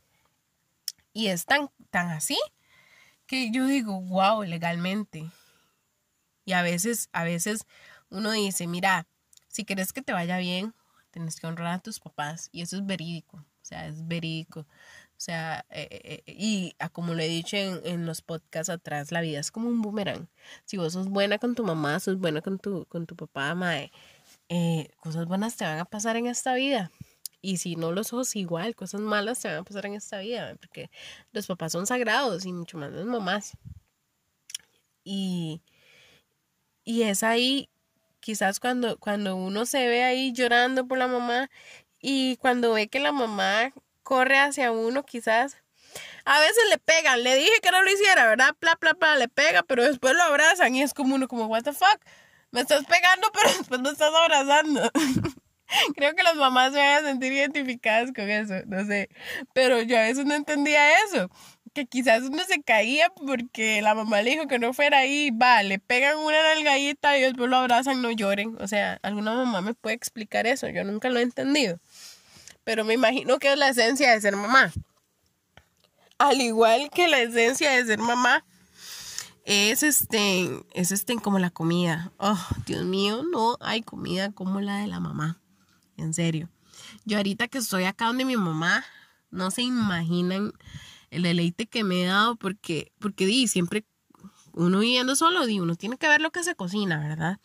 Y 1.12 1.29
es 1.29 1.44
tan, 1.44 1.70
tan 1.90 2.09
así 2.09 2.38
que 3.27 3.50
yo 3.50 3.66
digo, 3.66 4.00
wow, 4.00 4.42
legalmente. 4.42 5.24
Y 6.44 6.52
a 6.52 6.62
veces, 6.62 7.09
a 7.12 7.24
veces 7.24 7.66
uno 8.11 8.30
dice, 8.33 8.66
mira, 8.66 9.07
si 9.48 9.64
quieres 9.64 9.92
que 9.92 10.02
te 10.02 10.12
vaya 10.12 10.38
bien, 10.38 10.74
tienes 11.11 11.40
que 11.40 11.46
honrar 11.46 11.74
a 11.74 11.78
tus 11.78 12.00
papás. 12.00 12.48
Y 12.52 12.62
eso 12.62 12.76
es 12.76 12.87
verídico, 12.87 13.38
o 13.38 13.64
sea, 13.64 13.87
es 13.87 14.07
verídico. 14.07 14.66
O 15.16 15.20
sea, 15.24 15.64
eh, 15.70 15.88
eh, 15.90 16.22
eh, 16.26 16.35
y 16.37 16.76
como 16.92 17.14
lo 17.14 17.22
he 17.22 17.28
dicho 17.28 17.57
en, 17.57 18.04
los 18.04 18.20
podcasts 18.20 18.68
atrás, 18.68 19.12
la 19.12 19.20
vida 19.20 19.38
es 19.38 19.50
como 19.50 19.68
un 19.68 19.80
boomerang. 19.80 20.28
Si 20.64 20.76
vos 20.76 20.92
sos 20.92 21.09
buena 21.09 21.38
con 21.38 21.54
tu 21.54 21.64
mamá, 21.64 22.00
sos 22.00 22.18
buena 22.18 22.42
con 22.42 22.59
tu, 22.59 22.85
con 22.87 23.07
tu 23.07 23.14
papá, 23.16 23.54
mae, 23.54 23.92
cosas 25.00 25.26
buenas 25.26 25.57
te 25.57 25.64
van 25.64 25.78
a 25.78 25.85
pasar 25.85 26.16
en 26.16 26.26
esta 26.26 26.54
vida. 26.54 26.90
Y 27.40 27.59
si 27.59 27.76
no 27.76 27.92
lo 27.92 28.04
sos 28.04 28.35
igual, 28.37 28.74
cosas 28.74 29.00
malas 29.00 29.40
te 29.40 29.48
van 29.48 29.59
a 29.59 29.64
pasar 29.64 29.87
en 29.87 29.94
esta 29.94 30.18
vida, 30.18 30.57
porque 30.57 30.90
los 31.33 31.46
papás 31.46 31.72
son 31.72 31.87
sagrados 31.87 32.44
y 32.44 32.52
mucho 32.52 32.76
más 32.78 32.90
las 32.90 33.04
mamás. 33.07 33.52
Y, 35.04 35.62
y 36.84 37.02
es 37.02 37.22
ahí, 37.22 37.68
quizás 38.20 38.60
cuando, 38.60 38.98
cuando 38.98 39.36
uno 39.36 39.66
se 39.66 39.86
ve 39.88 40.04
ahí 40.04 40.32
llorando 40.32 40.86
por 40.86 40.98
la 40.98 41.08
mamá 41.08 41.50
y 42.00 42.36
cuando 42.36 42.74
ve 42.74 42.88
que 42.88 43.00
la 43.00 43.12
mamá 43.12 43.72
corre 44.02 44.38
hacia 44.38 44.70
uno 44.70 45.04
quizás. 45.04 45.56
A 46.24 46.40
veces 46.40 46.64
le 46.70 46.78
pegan, 46.78 47.22
le 47.22 47.36
dije 47.36 47.60
que 47.62 47.70
no 47.70 47.82
lo 47.82 47.90
hiciera, 47.90 48.26
¿verdad? 48.26 48.54
Pla, 48.58 48.76
pla, 48.76 48.94
pla, 48.94 49.16
le 49.16 49.28
pega, 49.28 49.62
pero 49.62 49.84
después 49.84 50.14
lo 50.14 50.22
abrazan 50.22 50.74
y 50.74 50.82
es 50.82 50.94
como 50.94 51.14
uno 51.14 51.28
como, 51.28 51.46
what 51.46 51.62
the 51.62 51.72
fuck, 51.72 52.00
me 52.50 52.60
estás 52.60 52.84
pegando, 52.84 53.30
pero 53.34 53.48
después 53.56 53.80
me 53.80 53.90
estás 53.90 54.14
abrazando. 54.14 54.90
Creo 55.96 56.14
que 56.14 56.22
las 56.22 56.36
mamás 56.36 56.72
se 56.72 56.78
van 56.78 57.04
a 57.04 57.08
sentir 57.08 57.32
identificadas 57.32 58.12
con 58.14 58.30
eso, 58.30 58.54
no 58.66 58.84
sé. 58.84 59.08
Pero 59.54 59.80
yo 59.82 59.96
a 59.96 60.02
veces 60.02 60.24
no 60.24 60.34
entendía 60.34 61.02
eso. 61.04 61.30
Que 61.74 61.87
quizás 61.87 62.22
uno 62.22 62.42
se 62.44 62.62
caía 62.62 63.10
porque 63.10 63.82
la 63.82 63.94
mamá 63.94 64.22
le 64.22 64.30
dijo 64.30 64.46
que 64.46 64.58
no 64.58 64.72
fuera 64.72 64.98
ahí, 64.98 65.30
va, 65.30 65.62
le 65.62 65.78
pegan 65.78 66.18
una 66.18 66.40
nalgadita 66.42 67.18
y 67.18 67.22
después 67.22 67.50
lo 67.50 67.56
abrazan, 67.56 68.00
no 68.00 68.10
lloren. 68.10 68.56
O 68.60 68.68
sea, 68.68 69.00
alguna 69.02 69.34
mamá 69.34 69.60
me 69.60 69.74
puede 69.74 69.96
explicar 69.96 70.46
eso, 70.46 70.68
yo 70.68 70.84
nunca 70.84 71.10
lo 71.10 71.18
he 71.18 71.22
entendido 71.22 71.80
pero 72.64 72.84
me 72.84 72.94
imagino 72.94 73.38
que 73.38 73.52
es 73.52 73.58
la 73.58 73.68
esencia 73.68 74.10
de 74.12 74.20
ser 74.20 74.37
mamá. 74.37 74.72
Al 76.18 76.40
igual 76.40 76.90
que 76.90 77.08
la 77.08 77.20
esencia 77.20 77.70
de 77.70 77.84
ser 77.84 77.98
mamá 77.98 78.44
es 79.44 79.82
este, 79.82 80.50
es 80.72 80.90
este 80.90 81.16
como 81.16 81.38
la 81.38 81.50
comida. 81.50 82.10
Oh, 82.16 82.40
Dios 82.66 82.84
mío, 82.84 83.22
no 83.30 83.58
hay 83.60 83.82
comida 83.82 84.32
como 84.32 84.60
la 84.60 84.78
de 84.78 84.87
la 84.87 85.00
mamá. 85.00 85.38
En 85.96 86.14
serio. 86.14 86.48
Yo 87.04 87.18
ahorita 87.18 87.48
que 87.48 87.58
estoy 87.58 87.84
acá 87.84 88.06
donde 88.06 88.24
mi 88.24 88.37
mamá, 88.37 88.84
no 89.30 89.50
se 89.50 89.62
imaginan 89.62 90.52
el 91.14 91.22
deleite 91.22 91.66
que 91.66 91.85
me 91.85 92.03
he 92.03 92.07
dado 92.07 92.37
porque, 92.37 92.92
porque 92.98 93.27
di, 93.27 93.46
siempre 93.48 93.85
uno 94.53 94.81
viviendo 94.81 95.16
solo, 95.16 95.46
di, 95.46 95.61
uno 95.61 95.77
tiene 95.77 95.96
que 95.96 96.09
ver 96.09 96.20
lo 96.20 96.31
que 96.31 96.44
se 96.44 96.55
cocina, 96.55 96.98
¿verdad? 96.98 97.40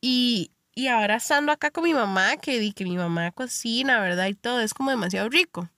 Y, 0.00 0.52
y 0.74 0.88
ahora 0.88 1.16
estando 1.16 1.52
acá 1.52 1.70
con 1.70 1.84
mi 1.84 1.94
mamá, 1.94 2.36
que 2.36 2.58
di 2.58 2.72
que 2.72 2.84
mi 2.84 2.96
mamá 2.96 3.30
cocina, 3.32 4.00
¿verdad? 4.00 4.26
Y 4.26 4.34
todo, 4.34 4.60
es 4.60 4.74
como 4.74 4.90
demasiado 4.90 5.28
rico. 5.28 5.68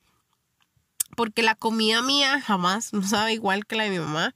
Porque 1.16 1.42
la 1.42 1.54
comida 1.54 2.02
mía 2.02 2.40
jamás 2.40 2.92
no 2.92 3.02
sabe 3.02 3.34
igual 3.34 3.66
que 3.66 3.76
la 3.76 3.84
de 3.84 3.90
mi 3.90 3.98
mamá. 3.98 4.34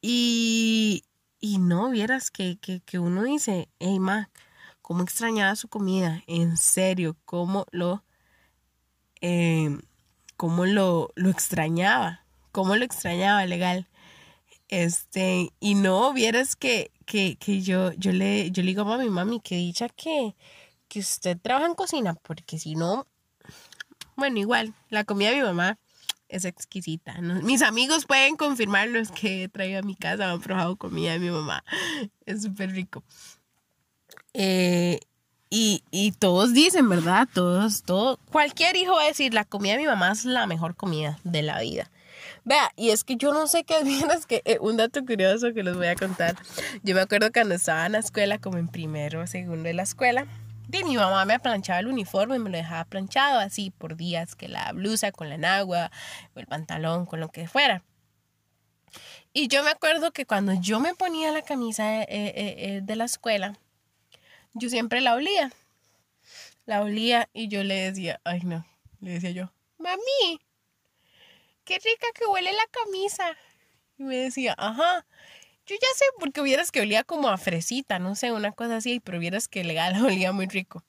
Y, 0.00 1.04
y 1.38 1.58
no, 1.58 1.90
vieras 1.90 2.30
que, 2.30 2.58
que, 2.58 2.80
que 2.80 2.98
uno 2.98 3.22
dice, 3.24 3.68
hey, 3.78 4.00
ma, 4.00 4.30
cómo 4.80 5.02
extrañaba 5.02 5.54
su 5.56 5.68
comida, 5.68 6.22
en 6.26 6.56
serio, 6.56 7.16
cómo 7.24 7.66
lo, 7.70 8.04
eh, 9.20 9.78
cómo 10.42 10.66
lo, 10.66 11.12
lo 11.14 11.30
extrañaba, 11.30 12.26
cómo 12.50 12.74
lo 12.74 12.84
extrañaba, 12.84 13.46
legal. 13.46 13.86
Este, 14.66 15.52
y 15.60 15.76
no, 15.76 16.12
vieras 16.12 16.56
que, 16.56 16.90
que, 17.06 17.36
que 17.36 17.60
yo, 17.60 17.92
yo 17.92 18.10
le, 18.10 18.50
yo 18.50 18.64
le 18.64 18.70
digo 18.70 18.82
a 18.82 18.98
mi 18.98 19.08
mami 19.08 19.38
que 19.38 19.54
dicha 19.54 19.88
que, 19.88 20.34
que 20.88 20.98
usted 20.98 21.38
trabaja 21.40 21.66
en 21.66 21.76
cocina, 21.76 22.14
porque 22.14 22.58
si 22.58 22.74
no, 22.74 23.06
bueno, 24.16 24.40
igual, 24.40 24.74
la 24.88 25.04
comida 25.04 25.30
de 25.30 25.36
mi 25.36 25.42
mamá 25.42 25.78
es 26.26 26.44
exquisita. 26.44 27.20
Mis 27.20 27.62
amigos 27.62 28.06
pueden 28.06 28.34
confirmarlo, 28.34 28.98
es 28.98 29.12
que 29.12 29.44
he 29.44 29.48
traído 29.48 29.78
a 29.78 29.82
mi 29.82 29.94
casa, 29.94 30.28
han 30.28 30.40
probado 30.40 30.74
comida 30.74 31.12
de 31.12 31.20
mi 31.20 31.30
mamá. 31.30 31.62
Es 32.26 32.42
súper 32.42 32.72
rico. 32.72 33.04
Eh, 34.34 34.98
y, 35.54 36.12
todos 36.12 36.54
dicen, 36.54 36.88
¿verdad? 36.88 37.28
Todos, 37.32 37.82
todo, 37.82 38.18
cualquier 38.30 38.74
hijo 38.76 38.94
va 38.94 39.02
a 39.02 39.06
decir, 39.06 39.34
la 39.34 39.44
comida 39.44 39.72
de 39.72 39.80
mi 39.80 39.86
mamá 39.86 40.10
es 40.12 40.24
la 40.24 40.46
mejor 40.46 40.74
comida 40.74 41.18
de 41.24 41.42
la 41.42 41.60
vida. 41.60 41.90
Vea, 42.44 42.72
y 42.74 42.88
es 42.88 43.04
que 43.04 43.16
yo 43.16 43.34
no 43.34 43.46
sé 43.46 43.64
qué 43.64 43.76
es 44.16 44.24
que 44.24 44.40
eh, 44.46 44.56
un 44.62 44.78
dato 44.78 45.04
curioso 45.04 45.52
que 45.52 45.62
les 45.62 45.76
voy 45.76 45.88
a 45.88 45.94
contar. 45.94 46.36
Yo 46.82 46.94
me 46.94 47.02
acuerdo 47.02 47.30
cuando 47.32 47.54
estaba 47.54 47.84
en 47.84 47.92
la 47.92 47.98
escuela, 47.98 48.38
como 48.38 48.56
en 48.56 48.68
primero 48.68 49.20
o 49.20 49.26
segundo 49.26 49.64
de 49.64 49.74
la 49.74 49.82
escuela, 49.82 50.26
y 50.72 50.84
mi 50.84 50.96
mamá 50.96 51.26
me 51.26 51.38
planchaba 51.38 51.80
el 51.80 51.88
uniforme, 51.88 52.38
me 52.38 52.48
lo 52.48 52.56
dejaba 52.56 52.86
planchado 52.86 53.38
así 53.38 53.70
por 53.70 53.96
días, 53.96 54.34
que 54.34 54.48
la 54.48 54.72
blusa 54.72 55.12
con 55.12 55.28
la 55.28 55.34
enagua, 55.34 55.90
o 56.34 56.40
el 56.40 56.46
pantalón, 56.46 57.04
con 57.04 57.20
lo 57.20 57.28
que 57.28 57.46
fuera. 57.46 57.82
Y 59.34 59.48
yo 59.48 59.62
me 59.64 59.70
acuerdo 59.70 60.12
que 60.12 60.24
cuando 60.24 60.54
yo 60.54 60.80
me 60.80 60.94
ponía 60.94 61.30
la 61.30 61.42
camisa 61.42 62.00
eh, 62.02 62.06
eh, 62.08 62.80
de 62.82 62.96
la 62.96 63.04
escuela, 63.04 63.58
yo 64.54 64.68
siempre 64.68 65.00
la 65.00 65.14
olía. 65.14 65.52
La 66.64 66.82
olía 66.82 67.28
y 67.32 67.48
yo 67.48 67.64
le 67.64 67.74
decía, 67.74 68.20
ay 68.24 68.40
no, 68.44 68.64
le 69.00 69.12
decía 69.12 69.30
yo, 69.30 69.52
mami, 69.78 70.40
qué 71.64 71.74
rica 71.78 72.06
que 72.14 72.26
huele 72.26 72.52
la 72.52 72.66
camisa. 72.70 73.36
Y 73.98 74.04
me 74.04 74.16
decía, 74.16 74.54
ajá. 74.56 75.06
Yo 75.66 75.76
ya 75.80 75.88
sé, 75.96 76.04
porque 76.18 76.40
hubieras 76.40 76.72
que 76.72 76.80
olía 76.80 77.04
como 77.04 77.28
a 77.28 77.38
fresita, 77.38 77.98
no 77.98 78.16
sé, 78.16 78.32
una 78.32 78.52
cosa 78.52 78.76
así, 78.76 79.00
pero 79.00 79.18
vieras 79.18 79.48
que 79.48 79.64
legal 79.64 79.94
olía 80.04 80.32
muy 80.32 80.46
rico. 80.46 80.84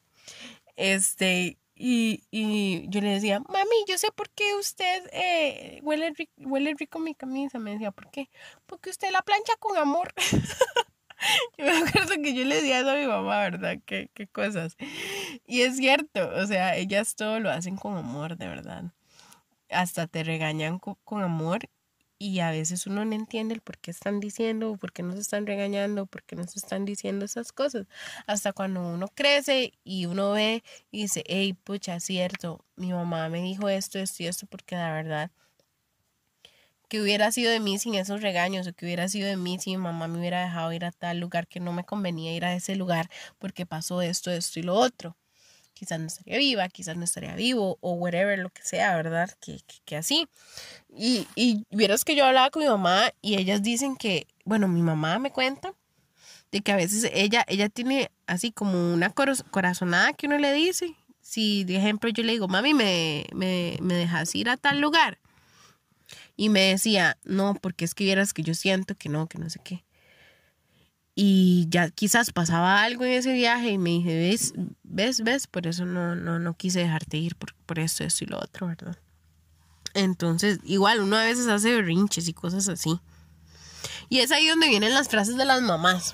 Este, 0.76 1.58
y, 1.76 2.23
y 2.32 2.88
yo 2.89 3.02
le 3.02 3.10
decía, 3.10 3.39
mami, 3.39 3.86
yo 3.88 3.97
sé 3.97 4.12
por 4.12 4.30
qué 4.30 4.56
usted 4.56 5.10
eh, 5.12 5.80
huele, 5.84 6.13
huele 6.38 6.73
rico 6.78 6.99
mi 6.99 7.15
camisa. 7.15 7.60
Me 7.60 7.71
decía, 7.71 7.91
¿por 7.91 8.10
qué? 8.12 8.30
Porque 8.65 8.89
usted 8.89 9.12
la 9.12 9.21
plancha 9.21 9.54
con 9.60 9.78
amor. 9.78 10.13
yo 11.57 11.65
me 11.65 11.77
acuerdo 11.77 12.21
que 12.21 12.33
yo 12.33 12.45
le 12.45 12.55
decía 12.55 12.79
eso 12.79 12.91
a 12.91 12.95
mi 12.95 13.05
mamá, 13.05 13.39
¿verdad? 13.39 13.77
Qué, 13.86 14.09
qué 14.13 14.27
cosas. 14.27 14.77
Y 15.45 15.62
es 15.62 15.77
cierto, 15.77 16.29
o 16.36 16.45
sea, 16.45 16.75
ellas 16.75 17.15
todo 17.15 17.39
lo 17.39 17.49
hacen 17.49 17.75
con 17.77 17.97
amor, 17.97 18.38
de 18.38 18.47
verdad 18.47 18.86
hasta 19.73 20.07
te 20.07 20.23
regañan 20.23 20.79
con, 20.79 21.23
amor 21.23 21.69
y 22.19 22.39
a 22.39 22.51
veces 22.51 22.88
uno 22.88 23.03
no 23.03 23.13
entiende 23.13 23.53
el 23.53 23.62
por 23.62 23.77
qué 23.79 23.91
están 23.91 24.19
diciendo, 24.19 24.77
por 24.77 24.93
qué 24.93 25.03
nos 25.03 25.17
están 25.17 25.45
regañando, 25.45 26.05
por 26.05 26.23
qué 26.23 26.36
nos 26.36 26.55
están 26.55 26.86
diciendo 26.86 27.25
esas 27.25 27.51
cosas. 27.51 27.88
Hasta 28.27 28.53
cuando 28.53 28.81
uno 28.81 29.07
crece 29.13 29.73
y 29.83 30.05
uno 30.05 30.31
ve 30.31 30.63
y 30.89 31.03
dice, 31.03 31.23
hey, 31.27 31.53
pucha, 31.53 31.99
cierto, 31.99 32.63
mi 32.77 32.93
mamá 32.93 33.27
me 33.29 33.41
dijo 33.41 33.67
esto, 33.67 33.99
esto 33.99 34.23
y 34.23 34.27
esto, 34.27 34.45
porque 34.47 34.75
la 34.75 34.93
verdad, 34.93 35.31
que 36.93 37.01
hubiera 37.01 37.32
sido 37.32 37.51
de 37.51 37.60
mí 37.60 37.79
sin 37.79 37.95
esos 37.95 38.21
regaños, 38.21 38.67
o 38.67 38.73
que 38.73 38.86
hubiera 38.86 39.10
sido 39.10 39.27
de 39.27 39.36
mí 39.36 39.58
si 39.58 39.71
mi 39.71 39.77
mamá 39.77 40.08
me 40.08 40.19
hubiera 40.19 40.43
dejado 40.43 40.71
ir 40.73 40.86
a 40.86 40.91
tal 40.91 41.19
lugar 41.19 41.47
que 41.47 41.60
no 41.60 41.73
me 41.73 41.84
convenía 41.84 42.36
ir 42.36 42.45
a 42.45 42.53
ese 42.53 42.75
lugar 42.75 43.10
porque 43.39 43.65
pasó 43.65 44.03
esto, 44.03 44.29
esto 44.29 44.60
y 44.60 44.62
lo 44.62 44.75
otro 44.75 45.17
quizás 45.73 45.99
no 45.99 46.06
estaría 46.06 46.38
viva, 46.38 46.69
quizás 46.69 46.95
no 46.95 47.03
estaría 47.03 47.34
vivo 47.34 47.79
o 47.82 47.93
whatever, 47.93 48.38
lo 48.38 48.51
que 48.51 48.62
sea, 48.62 48.95
¿verdad? 48.95 49.27
Que, 49.41 49.58
que, 49.86 49.97
así. 49.97 50.27
Y, 50.95 51.27
y 51.34 51.65
vieras 51.71 52.06
que 52.06 52.15
yo 52.15 52.25
hablaba 52.25 52.51
con 52.51 52.62
mi 52.62 52.69
mamá 52.69 53.12
y 53.23 53.39
ellas 53.39 53.63
dicen 53.63 53.95
que, 53.95 54.27
bueno, 54.45 54.67
mi 54.67 54.84
mamá 54.84 55.17
me 55.17 55.32
cuenta 55.32 55.73
de 56.51 56.62
que 56.62 56.73
a 56.73 56.75
veces 56.75 57.10
ella, 57.12 57.43
ella 57.47 57.69
tiene 57.69 58.12
así 58.27 58.51
como 58.51 58.93
una 58.93 59.10
corazonada 59.10 60.13
que 60.13 60.27
uno 60.27 60.38
le 60.38 60.53
dice. 60.53 60.95
Si, 61.21 61.63
de 61.63 61.77
ejemplo, 61.77 62.12
yo 62.12 62.21
le 62.21 62.34
digo, 62.34 62.47
mami, 62.47 62.75
¿me, 62.75 63.25
me, 63.34 63.79
me 63.82 63.95
dejas 63.95 64.36
ir 64.36 64.47
a 64.47 64.58
tal 64.58 64.79
lugar? 64.79 65.17
Y 66.35 66.49
me 66.49 66.61
decía, 66.61 67.17
no, 67.23 67.55
porque 67.55 67.85
es 67.85 67.93
que 67.93 68.03
vieras 68.03 68.33
que 68.33 68.43
yo 68.43 68.53
siento 68.53 68.95
que 68.95 69.09
no, 69.09 69.27
que 69.27 69.37
no 69.37 69.49
sé 69.49 69.59
qué. 69.63 69.83
Y 71.15 71.67
ya 71.69 71.91
quizás 71.91 72.31
pasaba 72.31 72.81
algo 72.83 73.05
en 73.05 73.11
ese 73.11 73.33
viaje 73.33 73.69
y 73.69 73.77
me 73.77 73.91
dije, 73.91 74.15
ves, 74.15 74.53
ves, 74.81 75.21
ves, 75.21 75.45
por 75.45 75.67
eso 75.67 75.85
no, 75.85 76.15
no, 76.15 76.39
no 76.39 76.55
quise 76.55 76.79
dejarte 76.79 77.17
ir, 77.17 77.35
por, 77.35 77.53
por 77.65 77.77
esto, 77.77 78.03
esto 78.03 78.23
y 78.23 78.27
lo 78.27 78.39
otro, 78.39 78.67
¿verdad? 78.67 78.97
Entonces, 79.93 80.59
igual, 80.63 81.01
uno 81.01 81.17
a 81.17 81.23
veces 81.23 81.47
hace 81.47 81.75
berrinches 81.75 82.27
y 82.27 82.33
cosas 82.33 82.67
así. 82.67 82.99
Y 84.09 84.19
es 84.19 84.31
ahí 84.31 84.47
donde 84.47 84.69
vienen 84.69 84.93
las 84.93 85.07
frases 85.07 85.37
de 85.37 85.45
las 85.45 85.61
mamás. 85.61 86.13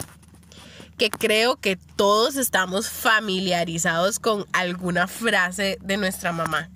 Que 0.98 1.10
creo 1.10 1.56
que 1.56 1.78
todos 1.96 2.36
estamos 2.36 2.90
familiarizados 2.90 4.20
con 4.20 4.46
alguna 4.52 5.08
frase 5.08 5.78
de 5.82 5.96
nuestra 5.96 6.34
mamá. 6.34 6.70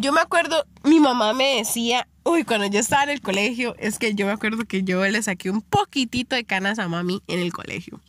Yo 0.00 0.12
me 0.12 0.20
acuerdo, 0.20 0.64
mi 0.84 1.00
mamá 1.00 1.32
me 1.32 1.56
decía, 1.56 2.06
uy, 2.22 2.44
cuando 2.44 2.66
yo 2.66 2.78
estaba 2.78 3.02
en 3.02 3.10
el 3.10 3.20
colegio, 3.20 3.74
es 3.80 3.98
que 3.98 4.14
yo 4.14 4.26
me 4.26 4.32
acuerdo 4.32 4.64
que 4.64 4.84
yo 4.84 5.04
le 5.04 5.20
saqué 5.20 5.50
un 5.50 5.60
poquitito 5.60 6.36
de 6.36 6.44
canas 6.44 6.78
a 6.78 6.86
mami 6.86 7.20
en 7.26 7.40
el 7.40 7.52
colegio. 7.52 8.00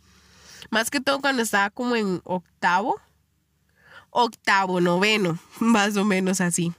Más 0.70 0.88
que 0.88 1.00
todo 1.00 1.20
cuando 1.20 1.42
estaba 1.42 1.68
como 1.70 1.96
en 1.96 2.20
octavo, 2.22 3.00
octavo, 4.10 4.80
noveno, 4.80 5.40
más 5.58 5.96
o 5.96 6.04
menos 6.04 6.40
así. 6.40 6.72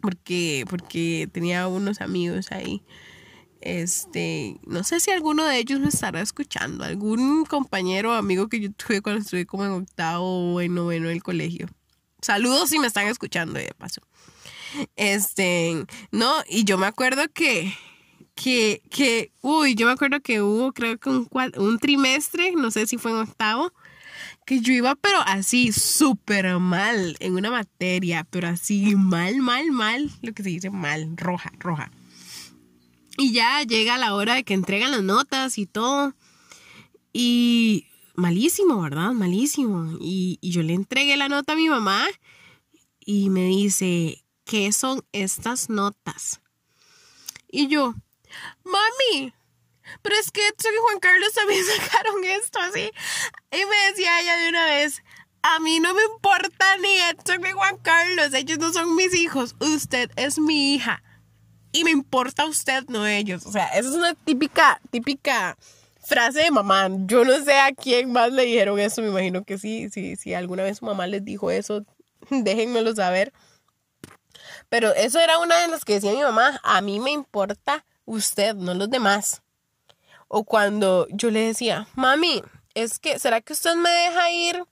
Porque, 0.00 0.64
porque 0.70 1.28
tenía 1.32 1.66
unos 1.66 2.00
amigos 2.00 2.52
ahí. 2.52 2.84
Este, 3.60 4.60
no 4.64 4.84
sé 4.84 5.00
si 5.00 5.10
alguno 5.10 5.44
de 5.46 5.58
ellos 5.58 5.80
me 5.80 5.88
estará 5.88 6.20
escuchando. 6.20 6.84
Algún 6.84 7.44
compañero 7.44 8.12
o 8.12 8.14
amigo 8.14 8.46
que 8.46 8.60
yo 8.60 8.70
tuve 8.70 9.02
cuando 9.02 9.20
estuve 9.20 9.46
como 9.46 9.64
en 9.64 9.72
octavo 9.72 10.54
o 10.54 10.60
en 10.60 10.76
noveno 10.76 11.08
del 11.08 11.24
colegio. 11.24 11.66
Saludos 12.22 12.70
si 12.70 12.78
me 12.78 12.86
están 12.86 13.08
escuchando 13.08 13.54
de 13.54 13.74
paso. 13.76 14.00
Este, 14.96 15.86
no, 16.10 16.32
y 16.48 16.64
yo 16.64 16.78
me 16.78 16.86
acuerdo 16.86 17.22
que, 17.32 17.74
que, 18.34 18.82
que, 18.90 19.32
uy, 19.40 19.74
yo 19.74 19.86
me 19.86 19.92
acuerdo 19.92 20.20
que 20.20 20.42
hubo 20.42 20.72
creo 20.72 20.98
que 20.98 21.10
un, 21.10 21.28
un 21.56 21.78
trimestre, 21.78 22.52
no 22.52 22.70
sé 22.70 22.86
si 22.86 22.98
fue 22.98 23.10
en 23.12 23.18
octavo, 23.18 23.72
que 24.46 24.60
yo 24.60 24.72
iba 24.72 24.94
pero 24.94 25.18
así 25.26 25.72
súper 25.72 26.58
mal 26.58 27.16
en 27.20 27.34
una 27.34 27.50
materia, 27.50 28.26
pero 28.30 28.48
así 28.48 28.96
mal, 28.96 29.36
mal, 29.36 29.70
mal, 29.70 30.10
lo 30.22 30.32
que 30.32 30.42
se 30.42 30.48
dice 30.48 30.70
mal, 30.70 31.16
roja, 31.16 31.52
roja. 31.58 31.90
Y 33.18 33.32
ya 33.32 33.62
llega 33.64 33.98
la 33.98 34.14
hora 34.14 34.34
de 34.34 34.44
que 34.44 34.54
entregan 34.54 34.92
las 34.92 35.02
notas 35.02 35.58
y 35.58 35.66
todo. 35.66 36.14
Y 37.12 37.88
malísimo, 38.14 38.80
¿verdad? 38.80 39.10
Malísimo. 39.12 39.98
Y, 40.00 40.38
y 40.40 40.50
yo 40.50 40.62
le 40.62 40.74
entregué 40.74 41.16
la 41.16 41.28
nota 41.28 41.54
a 41.54 41.56
mi 41.56 41.68
mamá 41.68 42.06
y 43.04 43.28
me 43.28 43.44
dice, 43.46 44.24
¿qué 44.48 44.72
son 44.72 45.04
estas 45.12 45.68
notas? 45.68 46.40
Y 47.50 47.68
yo, 47.68 47.94
mami, 48.64 49.34
pero 50.00 50.16
es 50.16 50.30
que 50.30 50.46
Edson 50.48 50.72
y 50.72 50.78
Juan 50.78 51.00
Carlos 51.00 51.32
también 51.34 51.62
sacaron 51.76 52.24
esto 52.24 52.58
así. 52.58 52.90
Y 53.52 53.66
me 53.66 53.76
decía 53.90 54.20
ella 54.22 54.36
de 54.38 54.48
una 54.48 54.64
vez, 54.64 55.02
a 55.42 55.60
mí 55.60 55.80
no 55.80 55.92
me 55.92 56.02
importa 56.02 56.76
ni 56.78 56.98
Edson 57.10 57.42
ni 57.42 57.50
Juan 57.50 57.76
Carlos, 57.76 58.32
ellos 58.32 58.58
no 58.58 58.72
son 58.72 58.96
mis 58.96 59.14
hijos, 59.14 59.54
usted 59.60 60.10
es 60.16 60.38
mi 60.38 60.74
hija. 60.74 61.02
Y 61.70 61.84
me 61.84 61.90
importa 61.90 62.46
usted, 62.46 62.84
no 62.88 63.06
ellos. 63.06 63.44
O 63.44 63.52
sea, 63.52 63.66
esa 63.68 63.90
es 63.90 63.94
una 63.94 64.14
típica, 64.14 64.80
típica 64.90 65.58
frase 66.06 66.40
de 66.40 66.50
mamá. 66.50 66.88
Yo 67.04 67.26
no 67.26 67.44
sé 67.44 67.52
a 67.52 67.72
quién 67.72 68.12
más 68.12 68.32
le 68.32 68.46
dijeron 68.46 68.78
eso, 68.78 69.02
me 69.02 69.08
imagino 69.08 69.44
que 69.44 69.58
sí, 69.58 69.90
sí, 69.90 70.16
si 70.16 70.32
alguna 70.32 70.62
vez 70.62 70.78
su 70.78 70.86
mamá 70.86 71.06
les 71.06 71.22
dijo 71.22 71.50
eso, 71.50 71.84
déjenmelo 72.30 72.94
saber. 72.94 73.34
Pero 74.68 74.92
eso 74.94 75.18
era 75.18 75.38
una 75.38 75.58
de 75.58 75.68
las 75.68 75.84
que 75.84 75.94
decía 75.94 76.12
mi 76.12 76.22
mamá, 76.22 76.60
a 76.62 76.80
mí 76.80 77.00
me 77.00 77.10
importa 77.10 77.84
usted, 78.04 78.54
no 78.54 78.74
los 78.74 78.90
demás. 78.90 79.42
O 80.28 80.44
cuando 80.44 81.06
yo 81.10 81.30
le 81.30 81.40
decía, 81.40 81.88
mami, 81.94 82.42
es 82.74 82.98
que, 82.98 83.18
¿será 83.18 83.40
que 83.40 83.54
usted 83.54 83.74
me 83.76 83.90
deja 83.90 84.30
ir 84.30 84.64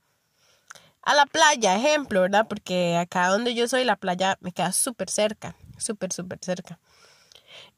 a 1.02 1.14
la 1.14 1.24
playa, 1.24 1.76
ejemplo, 1.76 2.22
¿verdad? 2.22 2.46
Porque 2.48 2.96
acá 2.96 3.28
donde 3.28 3.54
yo 3.54 3.68
soy, 3.68 3.84
la 3.84 3.96
playa 3.96 4.36
me 4.40 4.52
queda 4.52 4.72
súper 4.72 5.08
cerca, 5.08 5.56
súper, 5.78 6.12
súper 6.12 6.40
cerca. 6.42 6.78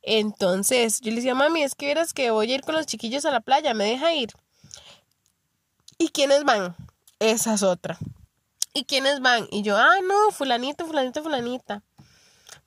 Entonces 0.02 1.00
yo 1.00 1.10
le 1.10 1.16
decía, 1.16 1.34
mami, 1.34 1.62
es 1.62 1.74
que 1.74 1.86
verás 1.86 2.14
que 2.14 2.30
voy 2.30 2.50
a 2.50 2.54
ir 2.54 2.62
con 2.62 2.74
los 2.74 2.86
chiquillos 2.86 3.24
a 3.26 3.30
la 3.30 3.40
playa, 3.40 3.74
me 3.74 3.84
deja 3.84 4.12
ir. 4.14 4.30
¿Y 5.98 6.08
quiénes 6.08 6.44
van? 6.44 6.74
Esa 7.18 7.54
es 7.54 7.62
otra. 7.62 7.98
¿Y 8.72 8.84
quiénes 8.84 9.20
van? 9.20 9.46
Y 9.50 9.62
yo, 9.62 9.76
ah, 9.76 9.96
no, 10.06 10.30
fulanito, 10.30 10.86
fulanito, 10.86 11.22
fulanita. 11.22 11.82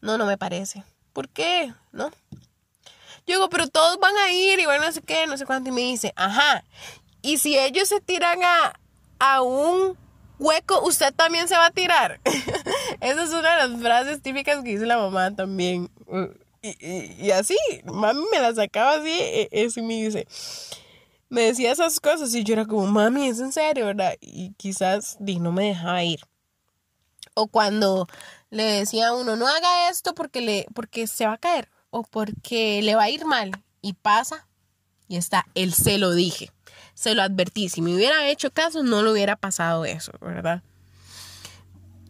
No, 0.01 0.17
no 0.17 0.25
me 0.25 0.37
parece. 0.37 0.83
¿Por 1.13 1.29
qué? 1.29 1.73
¿No? 1.91 2.11
Yo 3.27 3.35
digo, 3.35 3.49
pero 3.49 3.67
todos 3.67 3.99
van 3.99 4.17
a 4.17 4.31
ir 4.31 4.59
y 4.59 4.65
bueno, 4.65 4.85
no 4.85 4.91
sé 4.91 5.01
qué, 5.01 5.27
no 5.27 5.37
sé 5.37 5.45
cuánto. 5.45 5.69
Y 5.69 5.73
me 5.73 5.81
dice, 5.81 6.13
ajá. 6.15 6.63
Y 7.21 7.37
si 7.37 7.57
ellos 7.57 7.87
se 7.87 8.01
tiran 8.01 8.39
a, 8.43 8.73
a 9.19 9.41
un 9.41 9.97
hueco, 10.39 10.81
usted 10.81 11.13
también 11.13 11.47
se 11.47 11.55
va 11.55 11.67
a 11.67 11.71
tirar. 11.71 12.19
Esa 12.99 13.23
es 13.23 13.29
una 13.29 13.55
de 13.57 13.67
las 13.67 13.81
frases 13.81 14.21
típicas 14.21 14.63
que 14.63 14.71
dice 14.71 14.85
la 14.85 14.97
mamá 14.97 15.35
también. 15.35 15.89
Y, 16.63 17.25
y, 17.25 17.31
así, 17.31 17.57
mami 17.85 18.23
me 18.31 18.39
la 18.39 18.53
sacaba 18.53 18.95
así, 18.95 19.11
e, 19.11 19.49
eso 19.51 19.79
y 19.79 19.83
me 19.83 20.03
dice, 20.03 20.27
me 21.29 21.41
decía 21.41 21.71
esas 21.71 21.99
cosas 21.99 22.35
y 22.35 22.43
yo 22.43 22.53
era 22.53 22.65
como, 22.65 22.85
mami, 22.85 23.27
es 23.27 23.39
en 23.39 23.51
serio, 23.51 23.85
¿verdad? 23.85 24.13
Y 24.19 24.53
quizás 24.57 25.17
di, 25.19 25.39
no 25.39 25.51
me 25.51 25.67
dejaba 25.67 26.03
ir. 26.03 26.19
O 27.33 27.47
cuando 27.47 28.07
le 28.51 28.63
decía 28.63 29.07
a 29.07 29.13
uno, 29.15 29.35
no 29.35 29.47
haga 29.47 29.89
esto 29.89 30.13
porque, 30.13 30.41
le, 30.41 30.67
porque 30.75 31.07
se 31.07 31.25
va 31.25 31.33
a 31.33 31.37
caer 31.37 31.69
o 31.89 32.03
porque 32.03 32.81
le 32.83 32.95
va 32.95 33.03
a 33.03 33.09
ir 33.09 33.25
mal 33.25 33.51
y 33.81 33.93
pasa 33.93 34.47
y 35.07 35.17
está, 35.17 35.45
él 35.55 35.73
se 35.73 35.97
lo 35.97 36.13
dije, 36.13 36.51
se 36.93 37.15
lo 37.15 37.23
advertí, 37.23 37.67
si 37.67 37.81
me 37.81 37.95
hubiera 37.95 38.27
hecho 38.27 38.51
caso 38.51 38.83
no 38.83 39.01
le 39.01 39.11
hubiera 39.11 39.35
pasado 39.35 39.83
eso, 39.85 40.13
¿verdad? 40.21 40.61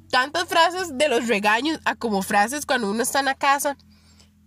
Tantas 0.10 0.49
frases 0.49 0.97
de 0.97 1.08
los 1.08 1.27
regaños 1.30 1.80
a 1.86 1.95
como 1.95 2.21
frases 2.21 2.65
cuando 2.65 2.91
uno 2.91 3.01
está 3.01 3.21
en 3.21 3.34
casa 3.36 3.77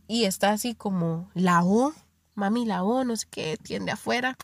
y 0.06 0.24
está 0.24 0.50
así 0.50 0.74
como 0.74 1.30
la 1.32 1.64
O, 1.64 1.94
mami 2.34 2.66
la 2.66 2.84
O, 2.84 3.04
no 3.04 3.16
sé 3.16 3.26
qué, 3.30 3.56
tiende 3.56 3.92
afuera 3.92 4.36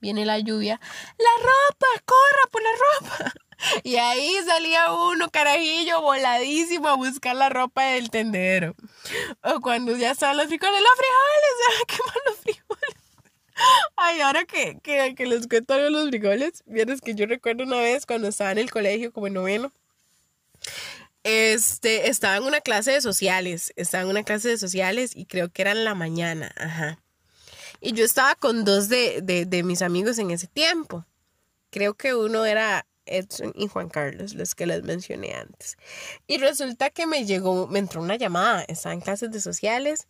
viene 0.00 0.24
la 0.24 0.38
lluvia, 0.38 0.80
la 1.18 1.42
ropa, 1.42 1.86
corra 2.04 2.50
por 2.50 2.62
la 2.62 2.70
ropa. 2.72 3.32
Y 3.84 3.96
ahí 3.96 4.36
salía 4.46 4.92
uno, 4.92 5.30
carajillo, 5.30 6.00
voladísimo 6.00 6.88
a 6.88 6.96
buscar 6.96 7.36
la 7.36 7.48
ropa 7.48 7.84
del 7.84 8.10
tendero. 8.10 8.74
O 9.42 9.60
cuando 9.60 9.96
ya 9.96 10.12
estaban 10.12 10.36
los 10.36 10.46
frijoles, 10.46 10.80
los 10.80 10.96
frijoles, 10.96 11.86
qué 11.86 11.96
mal 12.06 12.22
los 12.26 12.36
frijoles. 12.38 13.00
Ay, 13.96 14.20
ahora 14.20 14.44
que, 14.44 14.78
que, 14.82 15.26
les 15.26 15.46
cuento 15.46 15.74
algo 15.74 15.90
los 15.90 16.08
frijoles, 16.08 16.62
vienes 16.66 17.00
que 17.00 17.14
yo 17.14 17.26
recuerdo 17.26 17.64
una 17.64 17.78
vez 17.78 18.06
cuando 18.06 18.28
estaba 18.28 18.52
en 18.52 18.58
el 18.58 18.70
colegio 18.70 19.12
como 19.12 19.26
en 19.26 19.34
noveno, 19.34 19.72
este, 21.22 22.08
estaba 22.08 22.36
en 22.36 22.44
una 22.44 22.60
clase 22.60 22.92
de 22.92 23.00
sociales, 23.00 23.72
estaba 23.76 24.04
en 24.04 24.10
una 24.10 24.22
clase 24.22 24.48
de 24.48 24.58
sociales 24.58 25.12
y 25.14 25.26
creo 25.26 25.50
que 25.50 25.62
era 25.62 25.72
en 25.72 25.84
la 25.84 25.94
mañana, 25.94 26.52
ajá. 26.56 26.98
Y 27.82 27.92
yo 27.92 28.04
estaba 28.04 28.34
con 28.34 28.64
dos 28.64 28.88
de, 28.88 29.22
de, 29.22 29.62
mis 29.62 29.80
amigos 29.80 30.18
en 30.18 30.30
ese 30.30 30.46
tiempo. 30.46 31.06
Creo 31.70 31.94
que 31.94 32.14
uno 32.14 32.44
era 32.44 32.86
Edson 33.10 33.52
y 33.54 33.68
Juan 33.68 33.88
Carlos, 33.88 34.34
los 34.34 34.54
que 34.54 34.66
les 34.66 34.82
mencioné 34.82 35.34
antes. 35.34 35.76
Y 36.26 36.38
resulta 36.38 36.90
que 36.90 37.06
me 37.06 37.24
llegó, 37.26 37.66
me 37.66 37.78
entró 37.78 38.00
una 38.00 38.16
llamada, 38.16 38.64
estaba 38.68 38.94
en 38.94 39.00
clases 39.00 39.30
de 39.30 39.40
sociales, 39.40 40.08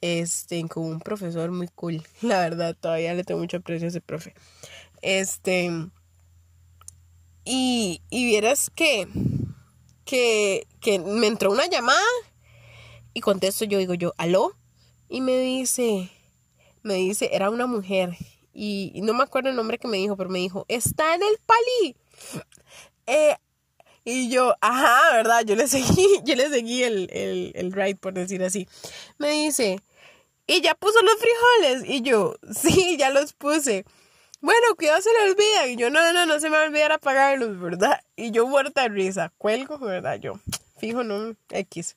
este, 0.00 0.66
con 0.68 0.84
un 0.84 1.00
profesor 1.00 1.50
muy 1.50 1.68
cool. 1.68 2.02
La 2.22 2.40
verdad, 2.40 2.76
todavía 2.78 3.14
le 3.14 3.24
tengo 3.24 3.40
mucho 3.40 3.58
aprecio 3.58 3.86
a 3.86 3.88
ese 3.88 4.00
profe. 4.00 4.34
Este, 5.02 5.70
y, 7.44 8.02
y 8.08 8.24
vieras 8.24 8.70
que, 8.74 9.08
que, 10.04 10.66
que 10.80 10.98
me 10.98 11.26
entró 11.26 11.52
una 11.52 11.66
llamada 11.66 12.00
y 13.12 13.20
contesto 13.20 13.64
yo, 13.64 13.78
digo 13.78 13.94
yo, 13.94 14.14
aló, 14.16 14.56
y 15.08 15.20
me 15.20 15.38
dice, 15.38 16.10
me 16.82 16.94
dice, 16.94 17.30
era 17.32 17.50
una 17.50 17.66
mujer 17.66 18.16
y, 18.54 19.00
no 19.02 19.14
me 19.14 19.24
acuerdo 19.24 19.50
el 19.50 19.56
nombre 19.56 19.78
que 19.78 19.88
me 19.88 19.96
dijo, 19.96 20.16
pero 20.16 20.30
me 20.30 20.38
dijo, 20.38 20.64
está 20.68 21.14
en 21.14 21.22
el 21.22 21.38
palí. 21.44 21.96
Eh, 23.06 23.36
y 24.04 24.28
yo, 24.28 24.54
ajá, 24.60 25.16
¿verdad? 25.16 25.44
Yo 25.44 25.56
le 25.56 25.66
seguí, 25.68 26.06
yo 26.24 26.34
le 26.34 26.48
seguí 26.48 26.82
el, 26.82 27.08
el, 27.12 27.52
el 27.54 27.72
ride, 27.72 27.96
por 27.96 28.12
decir 28.14 28.42
así. 28.42 28.68
Me 29.18 29.30
dice, 29.30 29.80
¿y 30.46 30.60
ya 30.60 30.74
puso 30.74 31.00
los 31.02 31.16
frijoles? 31.16 31.88
Y 31.88 32.02
yo, 32.02 32.36
sí, 32.54 32.96
ya 32.98 33.10
los 33.10 33.32
puse. 33.32 33.84
Bueno, 34.40 34.76
cuidado 34.76 35.00
se 35.00 35.10
le 35.10 35.30
olvida. 35.30 35.66
Y 35.68 35.76
yo, 35.76 35.90
no, 35.90 36.12
no, 36.12 36.26
no 36.26 36.38
se 36.38 36.50
me 36.50 36.56
va 36.56 36.64
a 36.64 36.66
olvidar 36.66 36.92
apagarlos, 36.92 37.58
¿verdad? 37.58 38.00
Y 38.14 38.30
yo 38.30 38.46
muerta 38.46 38.82
de 38.82 38.88
risa, 38.90 39.32
cuelgo, 39.38 39.78
¿verdad? 39.78 40.18
Yo, 40.20 40.34
fijo, 40.76 41.02
no, 41.02 41.34
X. 41.48 41.96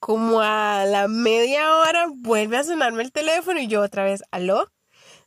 Como 0.00 0.40
a 0.40 0.84
la 0.86 1.08
media 1.08 1.76
hora 1.76 2.08
vuelve 2.12 2.56
a 2.56 2.64
sonarme 2.64 3.02
el 3.02 3.12
teléfono 3.12 3.60
y 3.60 3.68
yo 3.68 3.82
otra 3.82 4.02
vez, 4.04 4.24
¿aló? 4.30 4.72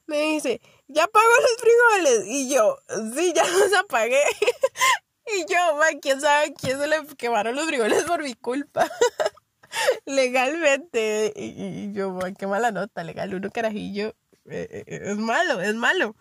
Me 0.08 0.22
dice, 0.22 0.62
ya 0.88 1.08
pago 1.08 1.26
los 1.42 1.58
frijoles. 1.58 2.28
Y 2.28 2.54
yo, 2.54 2.78
sí, 3.16 3.34
ya 3.36 3.44
los 3.60 3.74
apagué. 3.74 4.22
y 5.28 5.52
yo, 5.52 5.58
quién 6.02 6.22
sabe 6.22 6.54
quién 6.54 6.80
se 6.80 6.88
le 6.88 7.06
quemaron 7.18 7.56
los 7.56 7.66
frijoles 7.66 8.04
por 8.04 8.24
mi 8.24 8.34
culpa. 8.34 8.90
Legalmente. 10.06 11.34
Y, 11.36 11.92
yo, 11.94 12.18
qué 12.38 12.48
mala 12.48 12.72
nota, 12.72 13.04
legal, 13.04 13.34
uno 13.34 13.50
carajillo. 13.52 14.16
Eh, 14.48 14.84
eh, 14.88 15.00
es 15.06 15.18
malo, 15.18 15.60
es 15.62 15.76
malo. 15.76 16.16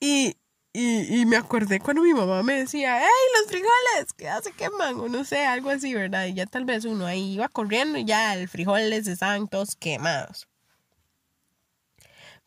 Y, 0.00 0.36
y, 0.72 1.20
y, 1.20 1.26
me 1.26 1.36
acordé 1.36 1.80
cuando 1.80 2.02
mi 2.02 2.12
mamá 2.12 2.42
me 2.42 2.58
decía, 2.58 3.00
¡Ey, 3.00 3.40
los 3.40 3.50
frijoles! 3.50 4.12
Que 4.16 4.24
ya 4.24 4.40
se 4.42 4.52
queman, 4.52 5.00
o 5.00 5.08
no 5.08 5.24
sé, 5.24 5.44
algo 5.46 5.70
así, 5.70 5.94
¿verdad? 5.94 6.26
Y 6.26 6.34
ya 6.34 6.46
tal 6.46 6.64
vez 6.64 6.84
uno 6.84 7.06
ahí 7.06 7.34
iba 7.34 7.48
corriendo 7.48 7.98
y 7.98 8.04
ya 8.04 8.34
el 8.34 8.48
frijoles 8.48 9.06
estaban 9.08 9.48
todos 9.48 9.74
quemados. 9.74 10.47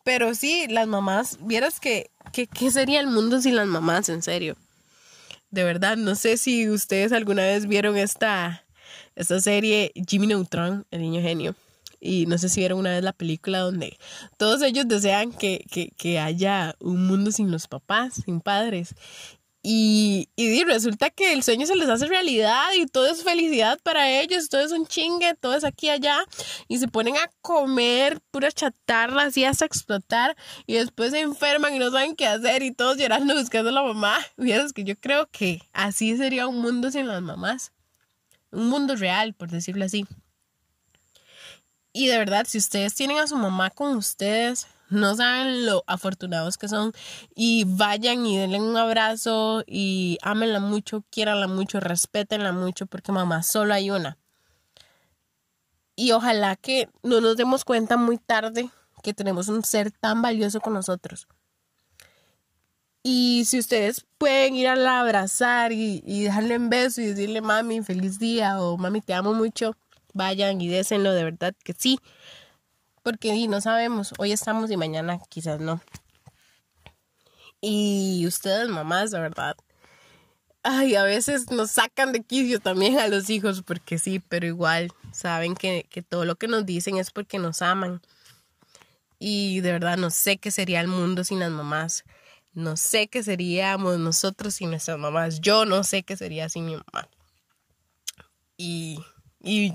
Pero 0.04 0.34
sí, 0.36 0.66
las 0.68 0.88
mamás, 0.88 1.38
vieras 1.42 1.80
que, 1.80 2.10
que, 2.34 2.48
¿qué 2.48 2.72
sería 2.72 3.00
el 3.00 3.08
mundo 3.08 3.42
sin 3.42 3.56
las 3.56 3.68
mamás, 3.68 4.10
en 4.10 4.22
serio? 4.22 4.56
De 5.52 5.64
verdad, 5.64 5.98
no 5.98 6.16
sé 6.16 6.38
si 6.38 6.70
ustedes 6.70 7.12
alguna 7.12 7.44
vez 7.44 7.68
vieron 7.68 7.98
esta, 7.98 8.64
esta 9.16 9.40
serie 9.42 9.92
Jimmy 10.08 10.28
Neutron, 10.28 10.86
el 10.92 11.02
niño 11.02 11.22
genio. 11.22 11.56
Y 12.00 12.26
no 12.26 12.40
sé 12.40 12.50
si 12.50 12.62
vieron 12.62 12.80
una 12.80 12.92
vez 12.92 13.04
la 13.04 13.14
película 13.14 13.60
donde 13.60 13.98
todos 14.38 14.64
ellos 14.64 14.88
desean 14.88 15.32
que, 15.32 15.64
que, 15.70 15.92
que 15.98 16.20
haya 16.20 16.76
un 16.80 17.06
mundo 17.06 17.32
sin 17.32 17.52
los 17.52 17.68
papás, 17.68 18.22
sin 18.26 18.42
padres. 18.42 18.96
Y, 19.64 20.30
y, 20.36 20.64
resulta 20.64 21.12
que 21.12 21.34
el 21.34 21.44
sueño 21.44 21.68
se 21.68 21.76
les 21.76 21.88
hace 21.88 22.08
realidad 22.08 22.72
y 22.76 22.88
todo 22.88 23.06
es 23.06 23.24
felicidad 23.24 23.80
para 23.84 24.10
ellos, 24.10 24.50
todo 24.50 24.62
es 24.62 24.72
un 24.72 24.88
chingue, 24.88 25.36
todo 25.36 25.54
es 25.54 25.64
aquí 25.64 25.86
y 25.86 25.90
allá. 25.92 26.24
Y 26.68 26.80
se 26.80 26.88
ponen 26.88 27.16
a 27.18 27.30
comer 27.42 28.20
pura 28.32 28.52
chatarra 28.52 29.24
así 29.24 29.46
hasta 29.46 29.66
explotar 29.66 30.36
y 30.66 30.74
después 30.74 31.12
se 31.12 31.20
enferman 31.20 31.76
y 31.76 31.80
no 31.80 31.92
saben 31.92 32.16
qué 32.16 32.26
hacer 32.26 32.64
y 32.64 32.74
todos 32.74 32.98
llorando 32.98 33.36
buscando 33.36 33.70
a 33.70 33.74
la 33.74 33.84
mamá. 33.84 34.18
Vieras 34.36 34.74
que 34.74 34.84
yo 34.84 34.96
creo 35.00 35.30
que 35.30 35.62
así 35.74 36.18
sería 36.18 36.48
un 36.48 36.60
mundo 36.60 36.90
sin 36.90 37.08
las 37.08 37.22
mamás. 37.22 37.72
Un 38.52 38.68
mundo 38.68 38.96
real, 38.96 39.36
por 39.36 39.50
decirlo 39.50 39.86
así. 39.86 40.08
Y 41.94 42.08
de 42.08 42.18
verdad, 42.18 42.48
si 42.48 42.58
ustedes 42.58 42.96
tienen 42.96 43.20
a 43.20 43.28
su 43.28 43.36
mamá 43.36 43.70
con 43.70 43.96
ustedes, 43.96 44.68
no 44.92 45.16
saben 45.16 45.66
lo 45.66 45.84
afortunados 45.88 46.58
que 46.58 46.68
son. 46.68 46.94
Y 47.36 47.64
vayan 47.66 48.26
y 48.26 48.38
denle 48.38 48.62
un 48.62 48.78
abrazo 48.78 49.64
y 49.66 50.18
ámenla 50.22 50.60
mucho, 50.60 51.04
quiéranla 51.10 51.48
mucho, 51.48 51.80
respétenla 51.80 52.52
mucho, 52.52 52.86
porque 52.86 53.12
mamá 53.12 53.44
solo 53.44 53.74
hay 53.74 53.90
una. 53.90 54.18
Y 55.96 56.12
ojalá 56.12 56.56
que 56.56 56.90
no 57.04 57.22
nos 57.22 57.38
demos 57.38 57.66
cuenta 57.66 57.98
muy 57.98 58.18
tarde 58.18 58.70
que 59.04 59.14
tenemos 59.14 59.48
un 59.48 59.64
ser 59.64 59.92
tan 59.92 60.22
valioso 60.22 60.62
con 60.62 60.74
nosotros. 60.74 61.28
Y 63.04 63.46
si 63.46 63.58
ustedes 63.58 64.06
pueden 64.20 64.56
ir 64.56 64.68
a 64.68 64.76
la 64.76 65.00
abrazar 65.00 65.72
y, 65.72 66.04
y 66.06 66.24
dejarle 66.24 66.58
un 66.58 66.70
beso 66.70 67.02
y 67.02 67.08
decirle 67.08 67.42
mami, 67.42 67.82
feliz 67.82 68.20
día 68.20 68.62
o 68.62 68.78
mami, 68.78 69.02
te 69.02 69.16
amo 69.16 69.34
mucho 69.34 69.76
vayan 70.14 70.62
y 70.62 70.68
désenlo, 70.68 71.14
de 71.14 71.24
verdad 71.24 71.56
que 71.64 71.74
sí. 71.74 72.00
Porque 73.04 73.48
no 73.48 73.62
sabemos, 73.62 74.14
hoy 74.20 74.32
estamos 74.32 74.70
y 74.70 74.78
mañana 74.78 75.20
quizás 75.30 75.60
no. 75.60 75.82
Y 77.62 78.26
ustedes, 78.28 78.70
mamás, 78.70 79.12
de 79.12 79.20
verdad. 79.20 79.56
Ay, 80.64 80.96
a 80.96 81.04
veces 81.04 81.50
nos 81.50 81.72
sacan 81.72 82.12
de 82.12 82.22
quicio 82.24 82.60
también 82.60 83.00
a 83.00 83.08
los 83.08 83.30
hijos, 83.30 83.64
porque 83.64 83.98
sí, 83.98 84.20
pero 84.20 84.46
igual 84.46 84.92
saben 85.12 85.56
que, 85.56 85.88
que 85.90 86.04
todo 86.04 86.26
lo 86.26 86.36
que 86.36 86.48
nos 86.48 86.66
dicen 86.66 86.98
es 86.98 87.10
porque 87.12 87.40
nos 87.40 87.62
aman. 87.62 88.02
Y 89.18 89.62
de 89.62 89.72
verdad 89.72 89.98
no 89.98 90.10
sé 90.10 90.38
qué 90.38 90.52
sería 90.52 90.82
el 90.82 90.88
mundo 90.88 91.24
sin 91.24 91.40
las 91.40 91.52
mamás. 91.52 92.04
No 92.54 92.76
sé 92.76 93.08
qué 93.08 93.24
seríamos 93.24 93.98
nosotros 93.98 94.56
sin 94.56 94.72
nuestras 94.72 95.00
mamás. 95.00 95.40
Yo 95.42 95.66
no 95.66 95.84
sé 95.84 96.04
qué 96.04 96.18
sería 96.18 96.50
sin 96.50 96.66
mi 96.66 96.74
mamá. 96.76 97.08
Y, 98.58 99.00
y 99.40 99.74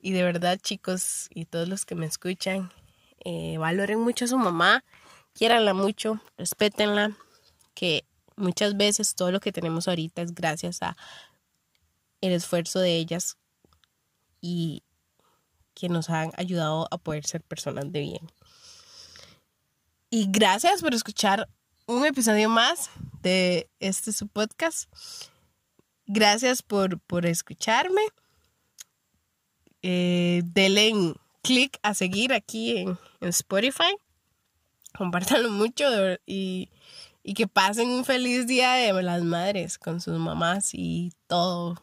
y 0.00 0.12
de 0.12 0.22
verdad, 0.22 0.58
chicos, 0.60 1.28
y 1.30 1.44
todos 1.44 1.68
los 1.68 1.84
que 1.84 1.94
me 1.94 2.06
escuchan, 2.06 2.72
eh, 3.24 3.58
valoren 3.58 4.00
mucho 4.00 4.24
a 4.24 4.28
su 4.28 4.38
mamá, 4.38 4.84
quiéranla 5.34 5.74
mucho, 5.74 6.20
respétenla, 6.38 7.16
que 7.74 8.04
muchas 8.36 8.76
veces 8.76 9.14
todo 9.14 9.30
lo 9.30 9.40
que 9.40 9.52
tenemos 9.52 9.88
ahorita 9.88 10.22
es 10.22 10.34
gracias 10.34 10.82
a 10.82 10.96
el 12.20 12.32
esfuerzo 12.32 12.80
de 12.80 12.96
ellas 12.96 13.36
y 14.40 14.82
que 15.74 15.88
nos 15.88 16.10
han 16.10 16.32
ayudado 16.36 16.88
a 16.90 16.98
poder 16.98 17.24
ser 17.26 17.42
personas 17.42 17.92
de 17.92 18.00
bien. 18.00 18.32
Y 20.10 20.26
gracias 20.28 20.82
por 20.82 20.94
escuchar 20.94 21.48
un 21.86 22.04
episodio 22.04 22.48
más 22.48 22.90
de 23.22 23.68
este 23.78 24.12
su 24.12 24.28
podcast. 24.28 24.90
Gracias 26.06 26.62
por, 26.62 26.98
por 27.00 27.26
escucharme. 27.26 28.02
Eh, 29.82 30.42
denle 30.44 31.14
clic 31.42 31.78
a 31.82 31.94
seguir 31.94 32.32
aquí 32.32 32.76
en, 32.78 32.98
en 33.20 33.28
Spotify. 33.28 33.96
Compártanlo 34.96 35.50
mucho 35.50 35.84
y, 36.26 36.68
y 37.22 37.34
que 37.34 37.46
pasen 37.46 37.88
un 37.88 38.04
feliz 38.04 38.46
día 38.46 38.72
de 38.72 39.02
las 39.02 39.22
madres 39.22 39.78
con 39.78 40.00
sus 40.00 40.18
mamás 40.18 40.70
y 40.72 41.12
todo. 41.26 41.80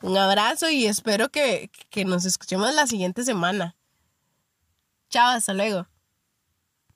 Un 0.00 0.16
abrazo 0.16 0.68
y 0.68 0.86
espero 0.86 1.28
que, 1.28 1.70
que 1.90 2.04
nos 2.04 2.24
escuchemos 2.24 2.74
la 2.74 2.86
siguiente 2.86 3.24
semana. 3.24 3.76
Chao, 5.10 5.28
hasta 5.28 5.54
luego. 5.54 5.86